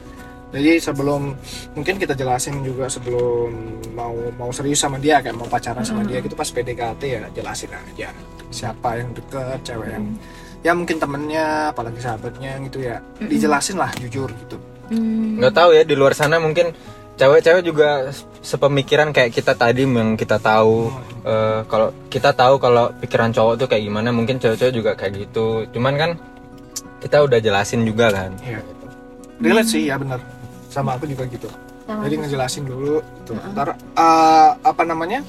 Jadi 0.48 0.80
sebelum 0.80 1.36
mungkin 1.76 1.94
kita 2.00 2.16
jelasin 2.16 2.64
juga 2.64 2.88
sebelum 2.88 3.52
mau 3.92 4.16
mau 4.40 4.48
serius 4.48 4.80
sama 4.80 4.96
dia 4.96 5.20
kayak 5.20 5.36
mau 5.36 5.44
pacaran 5.44 5.84
sama 5.84 6.08
dia 6.08 6.24
gitu 6.24 6.32
pas 6.32 6.48
PDKT 6.48 7.02
ya 7.04 7.22
jelasin 7.36 7.68
aja. 7.72 8.08
Siapa 8.48 8.96
yang 8.96 9.12
deket, 9.12 9.60
cewek 9.60 9.92
yang 9.92 10.06
ya 10.64 10.72
mungkin 10.72 10.96
temennya, 10.96 11.76
apalagi 11.76 12.00
sahabatnya 12.00 12.56
gitu 12.64 12.80
ya. 12.80 12.96
Dijelasin 13.20 13.76
lah 13.76 13.92
jujur 14.00 14.32
gitu. 14.32 14.56
Hmm. 14.88 15.36
nggak 15.36 15.52
tahu 15.52 15.70
ya 15.76 15.84
di 15.84 15.92
luar 15.92 16.16
sana 16.16 16.40
mungkin 16.40 16.72
cewek-cewek 17.20 17.60
juga 17.60 18.08
sepemikiran 18.40 19.12
kayak 19.12 19.36
kita 19.36 19.52
tadi 19.52 19.84
yang 19.84 20.16
kita 20.16 20.40
tahu 20.40 20.88
eh, 21.28 21.60
kalau 21.68 21.92
kita 22.08 22.32
tahu 22.32 22.56
kalau 22.56 22.88
pikiran 22.96 23.28
cowok 23.28 23.54
tuh 23.60 23.66
kayak 23.68 23.84
gimana 23.84 24.08
mungkin 24.16 24.40
cewek-cewek 24.40 24.72
juga 24.72 24.96
kayak 24.96 25.28
gitu. 25.28 25.68
Cuman 25.76 25.94
kan 26.00 26.10
kita 27.04 27.20
udah 27.20 27.36
jelasin 27.36 27.84
juga 27.84 28.08
kan. 28.08 28.32
Iya. 28.40 28.64
Relate 29.44 29.68
sih 29.68 29.82
ya 29.92 30.00
benar. 30.00 30.37
Sama 30.68 30.94
aku 30.94 31.08
juga 31.08 31.24
gitu. 31.26 31.48
Sama 31.88 32.04
Jadi 32.04 32.14
ngejelasin 32.20 32.64
dulu 32.68 33.00
tuh. 33.24 33.36
Ntar 33.52 33.74
eh, 33.74 34.50
apa 34.60 34.82
namanya? 34.84 35.24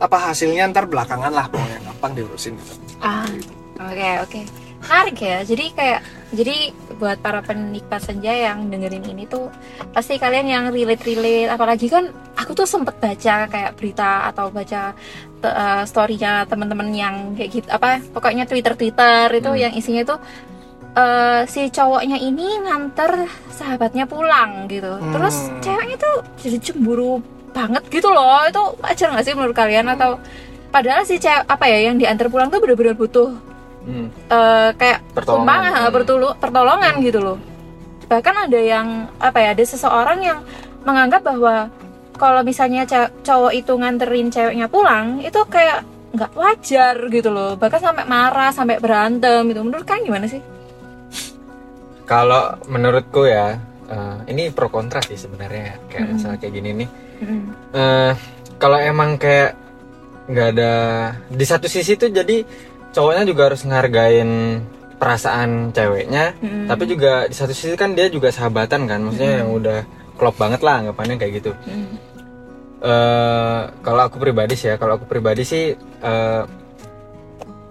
Apa 0.00 0.32
hasilnya 0.32 0.66
ntar 0.72 0.90
belakangan 0.90 1.30
lah 1.30 1.46
pokoknya 1.48 1.78
gampang 1.84 2.12
diurusin 2.18 2.56
gitu. 2.58 2.72
Ah, 2.98 3.28
oke 3.78 4.10
oke. 4.26 4.40
Menarik 4.84 5.16
ya. 5.16 5.38
Jadi 5.44 5.64
kayak 5.72 6.00
jadi 6.34 6.56
buat 6.98 7.18
para 7.22 7.40
penikmat 7.40 8.02
senja 8.02 8.32
yang 8.32 8.68
dengerin 8.68 9.06
ini 9.06 9.24
tuh 9.24 9.48
pasti 9.94 10.18
kalian 10.18 10.46
yang 10.46 10.64
relate-relate 10.68 11.48
apalagi 11.48 11.86
kan 11.86 12.10
aku 12.34 12.52
tuh 12.52 12.66
sempet 12.66 12.98
baca 12.98 13.46
kayak 13.46 13.72
berita 13.78 14.28
atau 14.28 14.50
baca 14.50 14.92
eh, 15.42 15.82
story-nya 15.86 16.44
teman-teman 16.46 16.90
yang 16.90 17.14
kayak 17.38 17.50
gitu 17.54 17.68
apa 17.70 18.02
pokoknya 18.10 18.44
Twitter-Twitter 18.44 19.30
itu 19.30 19.50
Hmm. 19.50 19.62
yang 19.62 19.72
isinya 19.74 20.02
tuh 20.04 20.18
eh, 20.94 21.40
si 21.44 21.68
cowoknya 21.68 22.16
ini 22.16 22.58
nganter 22.60 23.26
sahabatnya 23.48 24.04
pulang 24.04 24.66
gitu. 24.66 24.98
Terus 25.10 25.36
Hmm. 25.44 25.60
ceweknya 25.60 25.96
tuh 25.96 26.14
jadi 26.38 26.58
cemburu 26.60 27.18
banget 27.50 27.82
gitu 27.88 28.08
loh. 28.08 28.42
Itu 28.44 28.78
wajar 28.78 29.10
nggak 29.10 29.24
sih 29.24 29.34
menurut 29.34 29.52
kalian 29.52 29.86
atau 29.88 30.18
padahal 30.68 31.02
si 31.02 31.16
cewek 31.16 31.44
apa 31.44 31.64
ya 31.64 31.86
yang 31.86 31.96
diantar 31.96 32.26
pulang 32.26 32.48
tuh 32.48 32.58
bener-bener 32.58 32.94
butuh 32.94 33.30
Hmm. 33.82 34.08
eh, 34.08 34.70
kayak 34.72 35.04
Pertolongan. 35.12 35.60
Hmm. 35.68 35.92
pertulu- 35.92 36.36
pertolongan 36.36 36.94
gitu 37.00 37.20
loh. 37.20 37.38
Bahkan 38.04 38.48
ada 38.48 38.56
yang 38.56 38.86
apa 39.18 39.38
ya, 39.38 39.52
ada 39.52 39.60
seseorang 39.60 40.20
yang 40.20 40.38
menganggap 40.82 41.20
bahwa 41.20 41.68
kalau 42.14 42.40
misalnya 42.40 42.86
cowok 43.20 43.52
itu 43.52 43.72
nganterin 43.74 44.28
ceweknya 44.28 44.68
pulang, 44.68 45.20
itu 45.20 45.36
kayak 45.46 45.82
nggak 46.12 46.30
wajar 46.32 46.94
gitu 47.10 47.28
loh. 47.28 47.58
Bahkan 47.58 47.80
sampai 47.82 48.04
marah, 48.04 48.48
sampai 48.50 48.78
berantem 48.78 49.44
gitu. 49.46 49.60
Menurut 49.60 49.82
kalian 49.82 50.06
gimana 50.06 50.26
sih? 50.26 50.38
Kalau 52.04 52.42
menurutku 52.64 53.24
ya 53.24 53.56
eh, 53.86 54.16
ini 54.28 54.48
pro 54.48 54.68
kontra 54.68 55.00
sih 55.00 55.16
sebenarnya 55.16 55.76
kayak 55.86 56.00
Mm-mm. 56.00 56.14
masalah 56.14 56.36
kayak 56.36 56.54
gini 56.54 56.70
nih 56.76 56.90
Mm. 57.14 57.46
Eh, 57.70 58.12
kalau 58.56 58.74
emang 58.76 59.16
kayak 59.16 59.54
nggak 60.24 60.48
ada 60.52 60.72
di 61.26 61.44
satu 61.44 61.64
sisi 61.64 61.94
tuh 61.94 62.08
jadi 62.08 62.42
cowoknya 62.90 63.22
juga 63.24 63.42
harus 63.48 63.62
ngargain 63.62 64.60
perasaan 64.94 65.70
ceweknya 65.70 66.34
Mm. 66.36 66.66
tapi 66.66 66.84
juga 66.86 67.24
di 67.24 67.32
satu 67.32 67.50
sisi 67.50 67.72
kan 67.74 67.92
dia 67.92 68.08
juga 68.08 68.28
sahabatan 68.28 68.84
kan 68.84 68.98
maksudnya 69.00 69.40
yang 69.40 69.50
udah 69.52 69.78
klop 70.14 70.34
banget 70.34 70.60
lah 70.60 70.80
anggapannya 70.80 71.16
kayak 71.16 71.32
gitu 71.38 71.52
Mm. 71.62 71.94
eh 72.82 73.60
kalau 73.80 74.02
aku 74.02 74.16
pribadi 74.18 74.54
sih 74.54 74.68
ya 74.68 74.76
kalau 74.76 74.96
aku 74.96 75.06
pribadi 75.06 75.42
sih 75.42 75.72
eh, 75.76 76.42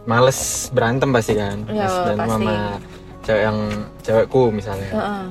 males 0.04 0.40
berantem 0.70 1.10
pasti 1.10 1.34
kan 1.34 1.58
Ya, 1.68 1.84
Pas 1.84 1.96
dan 2.06 2.18
pasti. 2.18 2.32
sama 2.32 2.56
cewek 3.24 3.44
yang 3.44 3.58
cewekku 4.04 4.52
misalnya. 4.52 4.92
Heeh. 4.92 5.26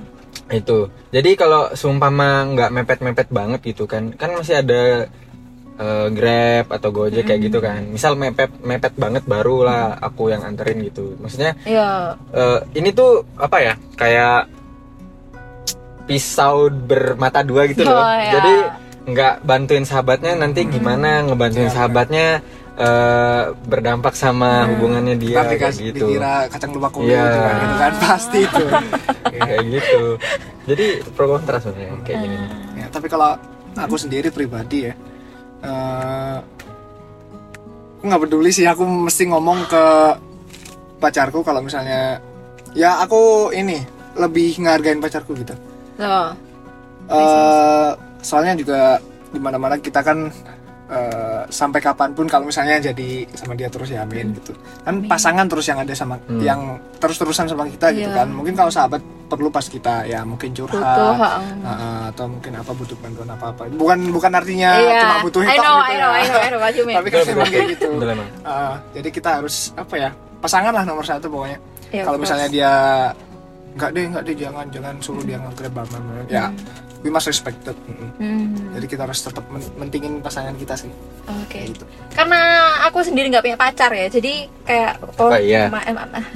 itu. 0.53 0.85
Jadi 1.09 1.31
kalau 1.33 1.73
seumpama 1.73 2.45
nggak 2.45 2.71
mepet-mepet 2.73 3.29
banget 3.33 3.61
gitu 3.73 3.89
kan 3.89 4.13
kan 4.13 4.37
masih 4.37 4.61
ada 4.61 5.09
eh, 5.81 6.07
grab 6.13 6.69
atau 6.69 6.89
gojek 6.93 7.25
kayak 7.25 7.41
gitu 7.49 7.59
kan. 7.61 7.81
Misal 7.89 8.21
mepet 8.21 8.53
mepet 8.61 8.93
banget 8.97 9.25
baru 9.25 9.65
lah 9.65 9.97
aku 9.97 10.29
yang 10.29 10.45
anterin 10.45 10.85
gitu. 10.85 11.17
Maksudnya 11.17 11.57
Iya. 11.65 12.21
eh, 12.33 12.59
ini 12.77 12.93
tuh 12.93 13.25
apa 13.41 13.57
ya 13.65 13.75
kayak 13.97 14.51
pisau 16.05 16.69
bermata 16.69 17.41
dua 17.41 17.65
gitu 17.71 17.87
loh. 17.87 17.97
Oh, 17.97 18.13
ya. 18.19 18.33
jadi 18.37 18.55
nggak 19.03 19.35
bantuin 19.43 19.83
sahabatnya 19.83 20.39
nanti 20.39 20.63
gimana 20.63 21.27
ngebantuin 21.27 21.67
Iya, 21.67 21.75
sahabatnya 21.75 22.27
eh, 22.75 23.43
berdampak 23.63 24.15
sama 24.15 24.65
hubungannya 24.69 25.17
dia 25.17 25.37
Ntar 25.37 25.45
kayak 25.47 25.61
dikasih 25.61 25.85
gitu 25.93 26.07
dikira 26.09 26.35
kacang 26.49 26.71
lupa 26.73 26.89
kulit 26.89 27.13
Iya. 27.13 27.23
gitu 27.23 27.39
kan, 27.39 27.55
gitu 27.57 27.75
kan 27.77 27.93
pasti 28.01 28.39
itu. 28.41 28.65
kayak 29.33 29.63
gitu 29.69 30.03
jadi 30.63 30.87
pro 31.13 31.27
kontra 31.29 31.57
sebenarnya 31.59 31.97
kayak 32.03 32.19
gini 32.21 32.37
Ya, 32.73 32.87
tapi 32.89 33.07
kalau 33.07 33.39
aku 33.73 33.95
sendiri 33.95 34.29
pribadi 34.29 34.91
ya, 34.91 34.95
eh, 35.61 36.37
aku 37.95 38.05
nggak 38.05 38.23
peduli 38.23 38.51
sih. 38.51 38.67
Aku 38.67 38.83
mesti 38.83 39.31
ngomong 39.31 39.71
ke 39.71 39.85
pacarku 40.99 41.41
kalau 41.41 41.63
misalnya, 41.63 42.19
ya 42.75 42.99
aku 42.99 43.55
ini 43.55 43.79
lebih 44.19 44.59
ngehargain 44.59 44.99
pacarku 44.99 45.39
gitu. 45.39 45.55
Tuh. 45.95 46.35
Eh, 47.07 47.91
soalnya 48.19 48.59
juga 48.59 48.99
di 49.31 49.39
mana-mana 49.39 49.79
kita 49.79 50.03
kan 50.03 50.27
eh, 50.93 51.43
sampai 51.49 51.81
kapan 51.81 52.13
pun 52.13 52.29
kalau 52.29 52.45
misalnya 52.45 52.77
jadi 52.79 53.25
sama 53.33 53.57
dia 53.57 53.67
terus 53.67 53.89
ya 53.89 54.05
amin 54.05 54.37
gitu 54.37 54.53
kan 54.85 54.93
Amin. 54.93 55.09
pasangan 55.09 55.47
terus 55.49 55.65
yang 55.65 55.81
ada 55.81 55.93
sama 55.93 56.21
Hmm. 56.23 56.39
yang 56.39 56.61
terus-terusan 57.01 57.49
sama 57.49 57.65
kita 57.67 57.89
gitu 57.91 58.07
Iya. 58.07 58.21
kan 58.21 58.29
mungkin 58.29 58.53
kalau 58.53 58.69
sahabat 58.69 59.01
perlu 59.27 59.49
pas 59.49 59.65
kita 59.65 60.05
ya 60.05 60.21
mungkin 60.23 60.53
Butuh. 60.53 60.69
curhat 60.69 60.85
heeh. 61.01 61.41
Nah, 61.65 62.13
atau 62.13 62.29
mungkin 62.29 62.53
apa 62.53 62.71
butuh 62.71 62.97
bantuan 63.01 63.29
apa 63.33 63.47
apa 63.49 63.63
bukan 63.73 63.99
bukan 64.13 64.33
artinya 64.37 64.71
Iya. 64.77 65.01
cuma 65.01 65.17
butuh 65.25 65.41
I 65.41 65.47
hitam 65.49 65.65
know, 65.65 65.77
gitu 65.81 65.89
I 65.89 65.93
ya 65.93 65.97
know, 65.99 66.11
I 66.13 66.23
know, 66.23 66.37
I 66.37 66.49
know 66.53 66.61
what 66.61 66.73
you 66.77 66.85
mean. 66.85 66.97
tapi 67.01 67.09
kan 67.09 67.21
memang 67.25 67.49
kayak 67.49 67.67
gitu. 67.73 67.89
Uh, 68.45 68.75
jadi 68.93 69.09
kita 69.09 69.31
harus 69.41 69.57
apa 69.73 69.95
ya 69.97 70.11
pasangan 70.39 70.73
lah 70.77 70.85
nomor 70.85 71.03
satu 71.03 71.27
pokoknya 71.27 71.59
Iya, 71.89 72.03
kalau 72.05 72.19
misalnya 72.21 72.49
dia 72.49 72.73
nggak 73.73 73.91
deh 73.97 74.05
nggak 74.13 74.23
deh 74.29 74.35
jangan 74.37 74.67
jangan 74.69 74.95
suruh 75.01 75.25
dia 75.25 75.41
ngegrab 75.41 75.73
ya 76.29 76.53
we 77.03 77.11
must 77.11 77.27
respect 77.27 77.59
that. 77.63 77.75
Hmm. 78.17 78.55
jadi 78.73 78.87
kita 78.87 79.03
harus 79.03 79.19
tetap 79.19 79.43
men- 79.47 79.75
mentingin 79.77 80.19
pasangan 80.19 80.55
kita 80.55 80.75
sih 80.75 80.91
Oke. 81.43 81.67
gitu 81.69 81.83
Karena 82.11 82.39
aku 82.85 83.03
sendiri 83.03 83.27
nggak 83.29 83.43
punya 83.43 83.59
pacar 83.59 83.91
ya, 83.91 84.07
jadi 84.07 84.47
kayak 84.63 84.93
oh, 85.19 85.27
Oh, 85.27 85.35
iya. 85.35 85.67
ma- 85.67 85.83
ma- 85.93 86.07
ma- 86.07 86.27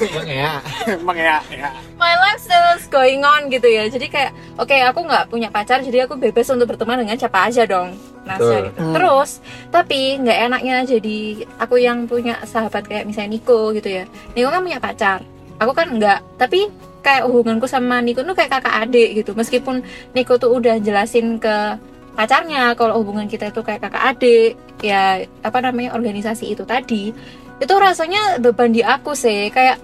Emang 0.00 0.24
ya 0.24 0.64
emang 0.88 1.12
ya 1.12 1.44
ya 1.52 1.68
my 2.00 2.16
life 2.16 2.40
still 2.40 2.64
is 2.72 2.88
going 2.88 3.20
on 3.20 3.52
gitu 3.52 3.68
ya. 3.68 3.84
Jadi 3.84 4.08
kayak 4.08 4.32
oke 4.56 4.72
aku 4.72 5.04
nggak 5.04 5.28
punya 5.28 5.52
pacar, 5.52 5.84
jadi 5.84 6.08
aku 6.08 6.16
bebas 6.16 6.48
untuk 6.48 6.72
berteman 6.72 7.04
dengan 7.04 7.20
siapa 7.20 7.44
aja 7.44 7.68
dong. 7.68 7.92
Nasya 8.24 8.40
Betul. 8.40 8.60
gitu. 8.64 8.80
Hmm. 8.80 8.94
Terus 8.96 9.30
tapi 9.68 10.00
nggak 10.16 10.38
enaknya 10.48 10.76
jadi 10.88 11.18
aku 11.60 11.76
yang 11.76 12.08
punya 12.08 12.40
sahabat 12.48 12.88
kayak 12.88 13.04
misalnya 13.04 13.36
Niko 13.36 13.76
gitu 13.76 13.92
ya. 13.92 14.04
Niko 14.32 14.48
kan 14.48 14.64
punya 14.64 14.80
pacar, 14.80 15.20
aku 15.60 15.72
kan 15.76 15.92
nggak. 15.92 16.20
Tapi 16.40 16.72
kayak 17.00 17.24
hubunganku 17.26 17.66
sama 17.66 18.00
Niko 18.04 18.24
tuh 18.24 18.36
kayak 18.36 18.60
kakak 18.60 18.88
adik 18.88 19.08
gitu. 19.24 19.32
Meskipun 19.36 19.82
Niko 20.12 20.36
tuh 20.36 20.52
udah 20.52 20.80
jelasin 20.80 21.40
ke 21.40 21.76
pacarnya 22.14 22.76
kalau 22.76 23.00
hubungan 23.00 23.26
kita 23.30 23.48
itu 23.48 23.64
kayak 23.64 23.86
kakak 23.88 24.04
adik 24.16 24.52
ya 24.84 25.24
apa 25.40 25.58
namanya 25.62 25.94
organisasi 25.96 26.52
itu 26.52 26.66
tadi 26.66 27.14
itu 27.60 27.74
rasanya 27.76 28.40
beban 28.40 28.72
di 28.72 28.84
aku 28.84 29.12
sih. 29.16 29.48
Kayak 29.52 29.80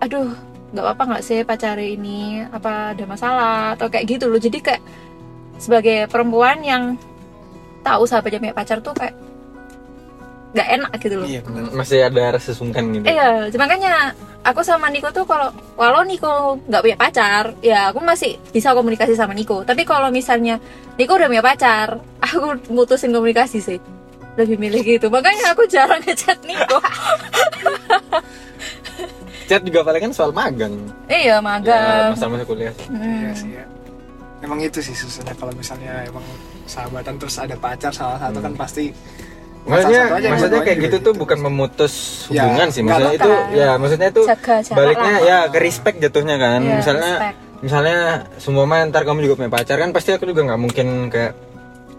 aduh 0.00 0.32
nggak 0.70 0.86
apa 0.86 1.02
nggak 1.02 1.24
sih 1.24 1.40
pacar 1.44 1.76
ini 1.80 2.44
apa 2.48 2.96
ada 2.96 3.04
masalah? 3.04 3.76
Atau 3.76 3.88
kayak 3.92 4.18
gitu 4.18 4.28
loh. 4.28 4.40
Jadi 4.40 4.58
kayak 4.60 4.82
sebagai 5.60 6.08
perempuan 6.08 6.64
yang 6.64 6.96
tahu 7.84 8.04
sahabatnya 8.08 8.40
punya 8.40 8.56
pacar 8.56 8.78
tuh 8.80 8.92
kayak 8.96 9.29
nggak 10.50 10.68
enak 10.68 10.90
gitu 10.98 11.14
loh 11.14 11.26
iya 11.26 11.40
masih 11.70 11.98
ada 12.02 12.34
rasa 12.34 12.50
sungkan 12.50 12.90
gitu 12.90 13.06
Iya, 13.06 13.46
makanya 13.54 14.10
aku 14.42 14.60
sama 14.60 14.90
Niko 14.90 15.06
tuh 15.10 15.22
kalau 15.22 15.46
walau 15.74 16.02
Niko 16.02 16.58
nggak 16.66 16.82
punya 16.82 16.96
pacar, 16.96 17.54
ya 17.60 17.88
aku 17.88 18.00
masih 18.00 18.34
bisa 18.50 18.72
komunikasi 18.72 19.14
sama 19.14 19.30
Niko. 19.30 19.62
Tapi 19.62 19.84
kalau 19.84 20.10
misalnya 20.10 20.58
Niko 20.96 21.14
udah 21.14 21.28
punya 21.28 21.38
pacar, 21.40 22.02
aku 22.24 22.38
mutusin 22.68 23.12
komunikasi 23.12 23.60
sih. 23.60 23.78
Lebih 24.34 24.56
milih 24.56 24.82
gitu. 24.82 25.06
Makanya 25.06 25.54
aku 25.54 25.66
jarang 25.66 26.00
ngechat 26.00 26.42
Niko. 26.42 26.78
chat 29.46 29.62
juga 29.62 29.82
paling 29.82 30.02
kan 30.06 30.12
soal 30.14 30.30
magang 30.30 30.70
iya, 31.06 31.34
ya 31.34 31.36
magang. 31.38 32.14
masa-masa 32.14 32.44
kuliah 32.44 32.70
Iya 32.70 32.90
Hmm. 32.90 33.34
sih 33.34 33.50
ya. 33.50 33.64
Emang 34.40 34.58
itu 34.58 34.78
sih 34.80 34.94
susahnya 34.94 35.34
kalau 35.34 35.52
misalnya 35.52 36.06
emang 36.06 36.22
sahabatan 36.64 37.18
terus 37.18 37.36
ada 37.36 37.52
pacar 37.54 37.90
salah 37.90 38.16
satu 38.16 38.38
kan 38.38 38.54
pasti 38.56 38.94
Maksudnya, 39.60 40.02
aja, 40.08 40.28
maksudnya 40.32 40.60
kayak 40.60 40.76
juga 40.76 40.86
gitu 40.88 40.96
tuh 41.00 41.14
bukan 41.14 41.38
memutus 41.40 41.94
Ya, 42.26 42.48
hubungan 42.48 42.68
sih. 42.68 42.80
nggak 42.80 42.96
Maksudnya 42.96 43.14
itu 43.14 43.30
bukan. 43.30 43.54
ya 43.54 43.70
maksudnya 43.76 44.08
itu 44.08 44.22
Jaga 44.24 44.54
baliknya 44.72 45.12
lah. 45.12 45.20
ya 45.22 45.38
ke 45.46 45.58
respect 45.58 45.96
jatuhnya 45.98 46.36
kan. 46.36 46.60
Iya, 46.60 46.74
misalnya 46.76 47.12
respect. 47.14 47.36
misalnya 47.60 47.98
semua 48.36 48.64
mah 48.64 48.88
ntar 48.88 49.02
kamu 49.04 49.20
juga 49.22 49.34
punya 49.36 49.50
pacar 49.50 49.76
kan 49.76 49.90
pasti 49.90 50.10
aku 50.10 50.24
juga 50.24 50.40
nggak 50.44 50.60
mungkin 50.60 50.86
kayak 51.08 51.32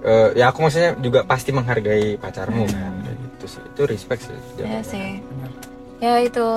eh, 0.01 0.29
ya 0.35 0.49
aku 0.49 0.59
maksudnya 0.61 0.97
juga 0.97 1.21
pasti 1.21 1.49
menghargai 1.51 2.17
pacarmu 2.17 2.65
kan. 2.65 2.91
Kayak 2.99 3.17
gitu 3.21 3.45
sih. 3.47 3.61
Itu 3.63 3.81
respect 3.85 4.21
sih. 4.25 4.37
Ya 4.57 4.79
sih. 4.81 5.09
Ya 5.99 6.13
itu. 6.19 6.47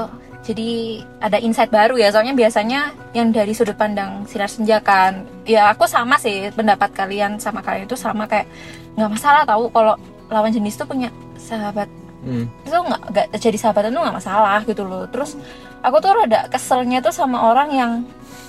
Jadi 0.45 1.01
ada 1.21 1.37
insight 1.37 1.69
baru 1.69 1.97
ya. 1.97 2.09
Soalnya 2.09 2.33
biasanya 2.33 2.81
yang 3.13 3.29
dari 3.29 3.53
sudut 3.53 3.77
pandang 3.77 4.25
sinar 4.25 4.49
senja 4.49 4.81
kan. 4.81 5.25
Ya 5.45 5.69
aku 5.69 5.85
sama 5.85 6.17
sih 6.17 6.49
pendapat 6.51 6.93
kalian 6.93 7.37
sama 7.37 7.61
kalian 7.61 7.85
itu 7.85 7.97
sama 7.97 8.25
kayak 8.25 8.45
nggak 8.93 9.11
masalah 9.11 9.45
tahu 9.45 9.69
kalau 9.69 9.97
lawan 10.29 10.53
jenis 10.53 10.77
tuh 10.77 10.87
punya 10.89 11.09
sahabat. 11.37 11.89
Hmm. 12.25 12.49
itu 12.65 12.73
nggak 12.73 13.03
nggak 13.13 13.27
jadi 13.37 13.59
sahabatan 13.61 13.93
tuh 13.93 14.01
nggak 14.01 14.17
masalah 14.17 14.61
gitu 14.65 14.81
loh. 14.89 15.05
Terus 15.13 15.37
aku 15.85 16.01
tuh 16.01 16.17
rada 16.17 16.49
keselnya 16.49 17.05
tuh 17.05 17.13
sama 17.13 17.53
orang 17.53 17.69
yang 17.69 17.93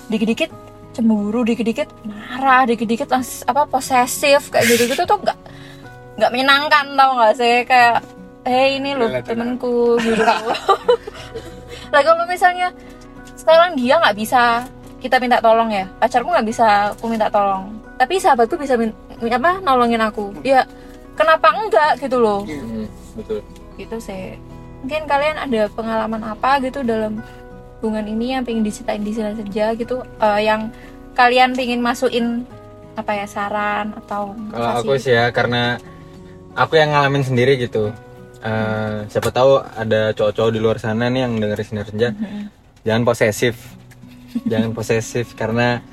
dikit-dikit 0.08 0.48
cemburu 0.96 1.44
dikit-dikit 1.44 1.92
marah 2.08 2.64
dikit-dikit 2.64 3.04
langsung 3.12 3.44
apa 3.44 3.68
posesif 3.68 4.48
kayak 4.48 4.64
gitu-gitu 4.64 5.04
tuh 5.04 5.20
nggak 5.20 5.36
nggak 6.16 6.30
menyenangkan 6.32 6.84
tau 6.96 7.10
nggak 7.20 7.34
sih? 7.36 7.56
Kayak 7.68 8.00
eh 8.48 8.80
ini 8.80 8.96
loh 8.96 9.12
temenku 9.20 10.00
gitu 10.00 10.22
lah 11.92 12.00
kalau 12.00 12.24
misalnya 12.24 12.72
sekarang 13.36 13.76
dia 13.76 14.00
nggak 14.00 14.16
bisa 14.16 14.64
kita 15.04 15.20
minta 15.20 15.38
tolong 15.38 15.68
ya 15.68 15.84
pacarku 16.00 16.32
nggak 16.32 16.48
bisa 16.48 16.96
aku 16.96 17.12
minta 17.12 17.28
tolong. 17.28 17.76
Tapi 18.00 18.16
sahabatku 18.16 18.56
bisa 18.56 18.80
min- 18.80 18.96
apa 19.20 19.60
nolongin 19.60 20.00
aku. 20.00 20.32
Ya 20.40 20.64
kenapa 21.16 21.48
enggak 21.56 21.92
gitu 21.98 22.20
loh 22.20 22.44
Hmm, 22.44 22.86
betul 23.16 23.40
gitu 23.76 23.96
sih 24.00 24.36
mungkin 24.84 25.02
kalian 25.08 25.36
ada 25.40 25.62
pengalaman 25.72 26.22
apa 26.22 26.60
gitu 26.62 26.84
dalam 26.84 27.20
hubungan 27.80 28.06
ini 28.08 28.36
yang 28.38 28.44
pengen 28.44 28.64
diceritain 28.64 29.02
di 29.04 29.12
sini 29.12 29.36
saja 29.36 29.72
gitu 29.74 30.00
eh, 30.00 30.40
yang 30.44 30.70
kalian 31.16 31.56
pengen 31.56 31.80
masukin 31.80 32.44
apa 32.96 33.12
ya 33.12 33.26
saran 33.28 33.92
atau 33.92 34.32
Kalau 34.52 34.68
aku 34.80 34.96
sih 34.96 35.12
ya 35.12 35.28
karena 35.28 35.76
aku 36.56 36.80
yang 36.80 36.96
ngalamin 36.96 37.24
sendiri 37.24 37.60
gitu. 37.60 37.92
Eh, 38.40 38.96
siapa 39.12 39.28
tahu 39.28 39.60
ada 39.60 40.16
cowok-cowok 40.16 40.50
di 40.52 40.60
luar 40.60 40.80
sana 40.80 41.12
nih 41.12 41.28
yang 41.28 41.36
dengerin 41.36 41.66
sinar 41.68 41.86
senja. 41.88 42.08
Jangan 42.88 43.02
posesif. 43.04 43.56
Jangan 44.48 44.72
posesif 44.72 45.36
karena 45.36 45.84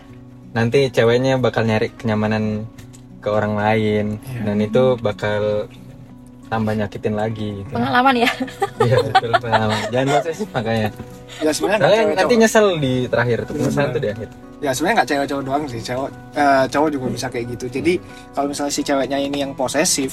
nanti 0.55 0.87
ceweknya 0.91 1.35
bakal 1.43 1.67
nyari 1.67 1.91
kenyamanan 1.91 2.63
ke 3.23 3.29
orang 3.29 3.55
lain 3.55 4.05
dan 4.37 4.59
itu 4.59 4.99
bakal 4.99 5.71
tambah 6.45 6.75
nyakitin 6.75 7.15
lagi 7.15 7.49
gitu. 7.57 7.71
pengalaman 7.71 8.13
ya 8.15 8.29
Iya 8.77 8.95
betul 9.01 9.31
pengalaman. 9.39 9.79
Jangan 9.89 10.07
posesif 10.13 10.47
makanya. 10.51 10.89
ya 11.35 11.49
sebenarnya 11.49 11.81
Soalnya 11.81 11.97
cewek 11.97 12.13
nanti 12.13 12.21
cowok 12.27 12.37
nyesel 12.37 12.65
di 12.77 12.93
terakhir 13.07 13.37
tuh 13.41 13.53
penyesalan 13.55 13.89
tuh 13.89 14.01
di 14.01 14.09
akhir. 14.11 14.27
ya 14.59 14.69
sebenarnya 14.69 14.95
nggak 14.95 15.09
cewek 15.09 15.25
cowok 15.25 15.43
doang 15.43 15.63
sih 15.65 15.81
cowok 15.81 16.07
eh, 16.33 16.65
cowok 16.69 16.89
juga 16.89 17.05
bisa 17.09 17.27
kayak 17.27 17.45
gitu 17.49 17.65
jadi 17.73 17.93
kalau 18.31 18.47
misalnya 18.47 18.71
si 18.71 18.81
ceweknya 18.81 19.17
ini 19.17 19.37
yang 19.39 19.51
posesif 19.53 20.11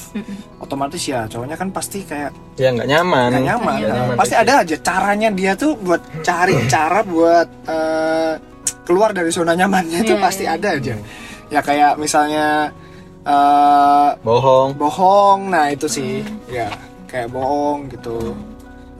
otomatis 0.57 1.03
ya 1.03 1.23
cowoknya 1.25 1.55
kan 1.55 1.69
pasti 1.69 1.99
kayak 2.01 2.31
Ya 2.57 2.67
nggak 2.69 2.89
nyaman. 2.89 3.29
nggak 3.29 3.45
nyaman, 3.45 3.77
Nggak 3.77 3.93
nyaman, 3.93 4.15
pasti 4.17 4.33
pasti. 4.33 4.43
ada 4.43 4.53
aja 4.57 4.75
caranya 4.81 5.29
dia 5.29 5.51
tuh 5.53 5.71
buat 5.77 6.01
cari 6.19 6.55
cara 6.65 6.99
buat 7.01 7.47
eh, 7.65 8.33
keluar 8.81 9.09
dari 9.11 9.29
zona 9.29 9.53
nyamannya 9.53 9.99
itu 10.01 10.15
Iya, 10.15 10.19
pasti 10.19 10.43
iya. 10.43 10.57
ada 10.57 10.69
aja 10.73 10.95
ya 11.47 11.59
kayak 11.61 11.91
misalnya 11.95 12.73
eh, 13.23 14.09
Bohong. 14.19 14.69
bohong. 14.73 15.39
Nah 15.47 15.69
itu 15.69 15.85
sih. 15.85 16.21
Ya 16.47 16.69
kayak 17.05 17.29
bohong 17.29 17.87
gitu. 17.87 18.33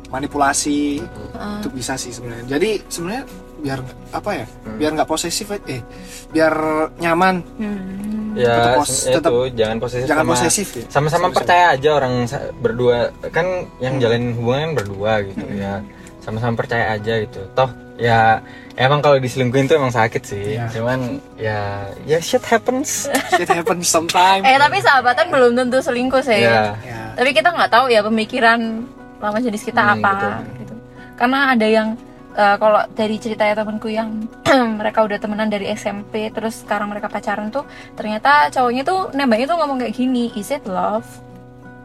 Manipulasi. 0.08 1.00
Ah. 1.34 1.58
itu 1.58 1.72
bisa 1.72 1.96
sih 1.96 2.12
sebenarnya. 2.12 2.46
Jadi 2.52 2.84
sebenarnya 2.86 3.24
biar 3.58 3.80
apa 4.12 4.30
ya? 4.36 4.46
Biar 4.76 4.92
nggak 4.94 5.08
posesif 5.08 5.48
aja- 5.48 5.68
eh 5.68 5.82
biar 6.30 6.54
nyaman. 6.98 7.36
Hmm. 7.58 8.00
Ya, 8.32 8.80
pos- 8.80 8.88
se- 9.04 9.12
tetep- 9.12 9.28
itu 9.28 9.60
jangan 9.60 9.78
posesif 9.78 10.08
jangan 10.08 10.24
sama 10.24 10.32
posesif 10.32 10.68
ya. 10.72 10.86
sama-sama 10.88 11.28
percaya 11.30 11.66
aja 11.76 11.90
orang 11.94 12.14
berdua. 12.58 12.98
Kan 13.28 13.48
yang 13.80 14.00
jalanin 14.00 14.36
hubungan 14.36 14.62
kan 14.62 14.74
berdua 14.80 15.12
gitu 15.22 15.44
ya. 15.52 15.84
Sama-sama 16.20 16.54
percaya 16.56 16.96
aja 16.96 17.14
gitu. 17.20 17.44
Toh 17.52 17.68
ya 18.02 18.42
emang 18.74 18.98
kalau 18.98 19.22
diselingkuhin 19.22 19.70
tuh 19.70 19.78
emang 19.78 19.94
sakit 19.94 20.24
sih. 20.26 20.58
Iya. 20.58 20.66
cuman 20.74 21.00
ya 21.38 21.60
ya 22.04 22.18
shit 22.18 22.42
happens. 22.42 23.06
Shit 23.38 23.46
happens 23.46 23.86
sometime 23.86 24.42
eh 24.42 24.58
tapi 24.58 24.82
sahabatan 24.82 25.30
belum 25.30 25.54
tentu 25.54 25.78
selingkuh 25.80 26.20
sih. 26.20 26.42
Ya. 26.42 26.74
Ya. 26.82 27.14
Tapi 27.14 27.30
kita 27.32 27.54
nggak 27.54 27.70
tahu 27.70 27.86
ya 27.88 28.02
pemikiran 28.02 28.90
lawan 29.22 29.38
jenis 29.40 29.62
kita 29.62 29.86
Hmm, 29.86 29.94
apa 29.96 30.12
betul. 30.12 30.34
gitu. 30.58 30.76
Karena 31.14 31.40
ada 31.54 31.68
yang 31.70 31.88
eh, 32.34 32.56
kalau 32.58 32.82
dari 32.92 33.16
ceritanya 33.16 33.62
temanku 33.62 33.86
yang 33.88 34.10
mereka 34.82 35.06
udah 35.06 35.22
temenan 35.22 35.48
dari 35.48 35.70
SMP 35.70 36.34
terus 36.34 36.66
sekarang 36.66 36.90
mereka 36.90 37.06
pacaran 37.06 37.54
tuh 37.54 37.68
ternyata 37.94 38.50
cowoknya 38.50 38.82
tuh 38.82 39.14
nembaknya 39.14 39.46
tuh 39.46 39.58
ngomong 39.62 39.78
kayak 39.78 39.94
gini 39.94 40.34
is 40.34 40.50
it 40.50 40.66
love? 40.66 41.06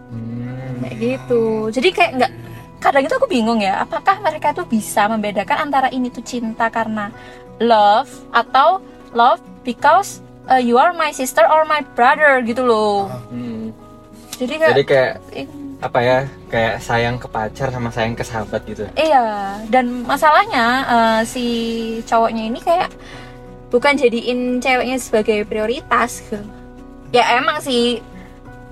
Hmm, 0.09 0.81
kayak 0.81 0.97
gitu. 0.97 1.45
Jadi 1.69 1.89
kayak 1.93 2.13
nggak 2.17 2.33
kadang 2.79 3.05
itu 3.09 3.15
aku 3.17 3.29
bingung 3.29 3.61
ya 3.65 3.81
apakah 3.83 4.21
mereka 4.21 4.53
tuh 4.53 4.69
bisa 4.69 5.09
membedakan 5.09 5.69
antara 5.71 5.89
ini 5.89 6.13
tuh 6.13 6.23
cinta 6.23 6.69
karena 6.69 7.09
love 7.61 8.11
atau 8.31 8.85
love 9.17 9.41
because 9.65 10.21
uh, 10.49 10.61
you 10.61 10.77
are 10.77 10.93
my 10.93 11.11
sister 11.11 11.43
or 11.49 11.65
my 11.65 11.81
brother 11.97 12.45
gitu 12.45 12.63
loh 12.63 13.09
hmm. 13.33 13.73
jadi 14.37 14.55
kayak 14.61 14.73
jadi 14.77 14.85
kayak 14.85 15.13
eh, 15.33 15.49
apa 15.77 15.99
ya 16.01 16.19
kayak 16.49 16.75
sayang 16.81 17.17
ke 17.21 17.29
pacar 17.29 17.69
sama 17.69 17.93
sayang 17.93 18.17
ke 18.17 18.25
sahabat 18.25 18.65
gitu 18.65 18.89
Iya, 18.97 19.61
dan 19.69 20.09
masalahnya 20.09 20.67
eh, 20.89 21.21
si 21.29 21.47
cowoknya 22.09 22.49
ini 22.49 22.61
kayak 22.65 22.89
bukan 23.69 23.93
jadiin 23.99 24.63
ceweknya 24.63 24.97
sebagai 24.97 25.45
prioritas 25.45 26.25
gitu. 26.25 26.41
Ya 27.13 27.39
emang 27.39 27.61
sih 27.61 28.01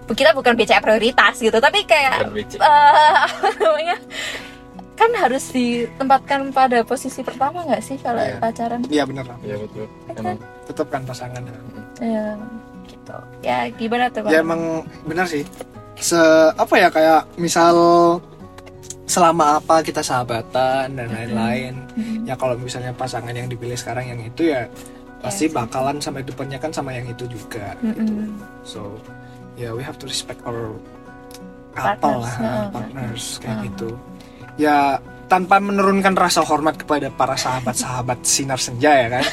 kita 0.07 0.31
bukan 0.31 0.53
BCA 0.53 0.79
prioritas 0.79 1.39
gitu, 1.39 1.57
tapi 1.57 1.83
kayak 1.83 2.29
namanya? 3.59 3.97
Kan 4.95 5.11
harus 5.13 5.51
ditempatkan 5.51 6.51
pada 6.51 6.83
posisi 6.83 7.21
pertama 7.21 7.65
nggak 7.65 7.81
sih 7.81 7.97
kalau 7.97 8.21
Iya. 8.21 8.39
pacaran? 8.39 8.79
iya 8.87 9.03
bener 9.03 9.25
lah 9.25 9.35
ya 9.43 9.57
betul 9.57 9.87
emang 10.09 10.39
tetap 10.65 10.87
kan 10.89 11.03
pasangan 11.03 11.43
Ya, 11.97 12.39
gitu. 12.85 13.17
Ya 13.41 13.59
gimana 13.71 14.07
tuh? 14.09 14.23
Bang? 14.23 14.31
ya 14.31 14.39
emang 14.39 14.63
benar 15.03 15.27
sih 15.27 15.43
se 15.97 16.19
apa 16.53 16.75
ya 16.77 16.89
kayak 16.89 17.27
misal 17.35 17.75
selama 19.05 19.59
apa 19.59 19.79
kita 19.81 19.99
sahabatan 20.01 20.91
dan 20.91 21.09
lain-lain 21.09 21.75
Mm-mm. 21.93 22.25
ya 22.25 22.35
kalau 22.35 22.55
misalnya 22.57 22.91
pasangan 22.91 23.31
yang 23.31 23.47
dipilih 23.47 23.75
sekarang 23.75 24.09
yang 24.09 24.21
itu 24.21 24.49
ya 24.49 24.67
pasti 25.21 25.47
Yes. 25.47 25.55
bakalan 25.55 25.99
sampai 25.99 26.23
depannya 26.23 26.57
kan 26.57 26.71
sama 26.71 26.93
yang 26.93 27.07
itu 27.07 27.27
juga 27.27 27.75
Mm-mm. 27.81 28.31
so 28.63 28.95
ya 29.55 29.71
we 29.71 29.81
have 29.81 29.95
to 29.95 30.05
respect 30.05 30.39
our 30.43 30.75
Partners, 31.73 31.99
couple 31.99 32.17
lah 32.21 32.35
heeh. 32.37 32.67
partners 32.71 33.25
kayak 33.39 33.51
Heeh. 33.53 33.67
gitu 33.67 33.89
ya 34.57 34.79
tanpa 35.27 35.59
menurunkan 35.59 36.15
rasa 36.15 36.41
hormat 36.41 36.77
kepada 36.77 37.11
para 37.11 37.35
sahabat-sahabat 37.35 38.23
sinar 38.23 38.57
senja 38.57 38.93
ya 38.95 39.09
kan 39.11 39.25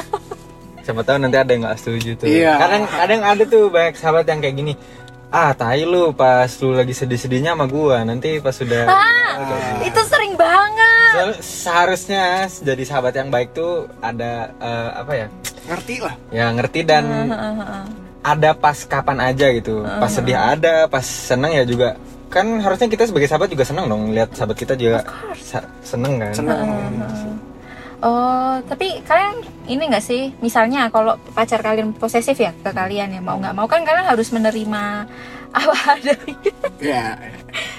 siapa 0.84 1.00
tahu 1.00 1.16
nanti 1.18 1.34
ada 1.34 1.48
yang 1.48 1.64
nggak 1.64 1.78
setuju 1.78 2.10
tuh 2.14 2.26
Iya. 2.28 2.60
kadang 2.60 2.82
kadang 2.86 3.20
ada 3.22 3.42
tuh 3.44 3.64
banyak 3.68 3.94
sahabat 3.94 4.24
yang 4.26 4.38
kayak 4.38 4.52
gini 4.54 4.72
ah 5.30 5.50
tai 5.50 5.82
lu 5.82 6.12
pas 6.12 6.46
lu 6.60 6.72
lagi 6.72 6.92
sedih-sedihnya 6.92 7.56
sama 7.56 7.64
gua 7.64 8.04
nanti 8.04 8.36
pas 8.38 8.52
sudah 8.52 8.84
Ah. 9.34 9.82
Itu 9.82 9.98
sering 10.06 10.38
banget. 10.38 11.34
Se- 11.34 11.66
seharusnya 11.66 12.46
jadi 12.46 12.86
sahabat 12.86 13.18
yang 13.18 13.34
baik 13.34 13.50
tuh 13.50 13.90
ada 13.98 14.46
eh, 14.54 14.90
apa 14.94 15.12
ya 15.12 15.26
ngerti 15.66 15.94
lah 15.98 16.14
ya 16.30 16.46
ngerti 16.52 16.80
dan 16.84 17.02
Heeh. 17.26 17.82
Ada 18.24 18.56
pas 18.56 18.78
kapan 18.82 19.20
aja 19.20 19.46
gitu. 19.52 19.84
Pas 19.84 20.08
sedih 20.08 20.34
ada 20.34 20.88
pas 20.88 21.04
seneng 21.04 21.52
ya 21.52 21.62
juga. 21.62 22.00
Kan 22.32 22.58
harusnya 22.58 22.88
kita 22.88 23.04
sebagai 23.06 23.28
sahabat 23.28 23.46
juga 23.46 23.62
seneng 23.62 23.86
dong 23.86 24.10
lihat 24.10 24.32
sahabat 24.32 24.56
kita 24.56 24.74
juga 24.74 25.04
sa- 25.38 25.68
seneng 25.84 26.18
kan? 26.18 26.32
Seneng. 26.32 26.66
Oh, 28.04 28.60
tapi 28.68 29.00
kalian 29.00 29.40
ini 29.64 29.88
nggak 29.88 30.04
sih, 30.04 30.28
misalnya 30.44 30.92
kalau 30.92 31.16
pacar 31.32 31.64
kalian 31.64 31.96
posesif 31.96 32.36
ya 32.36 32.52
ke 32.52 32.68
kalian 32.68 33.08
ya 33.08 33.20
mau 33.24 33.40
nggak 33.40 33.56
mau 33.56 33.64
kan 33.64 33.80
kalian 33.80 34.04
harus 34.04 34.28
menerima 34.28 35.08
apa 35.56 35.76
adanya. 35.96 36.52
ya 36.82 37.16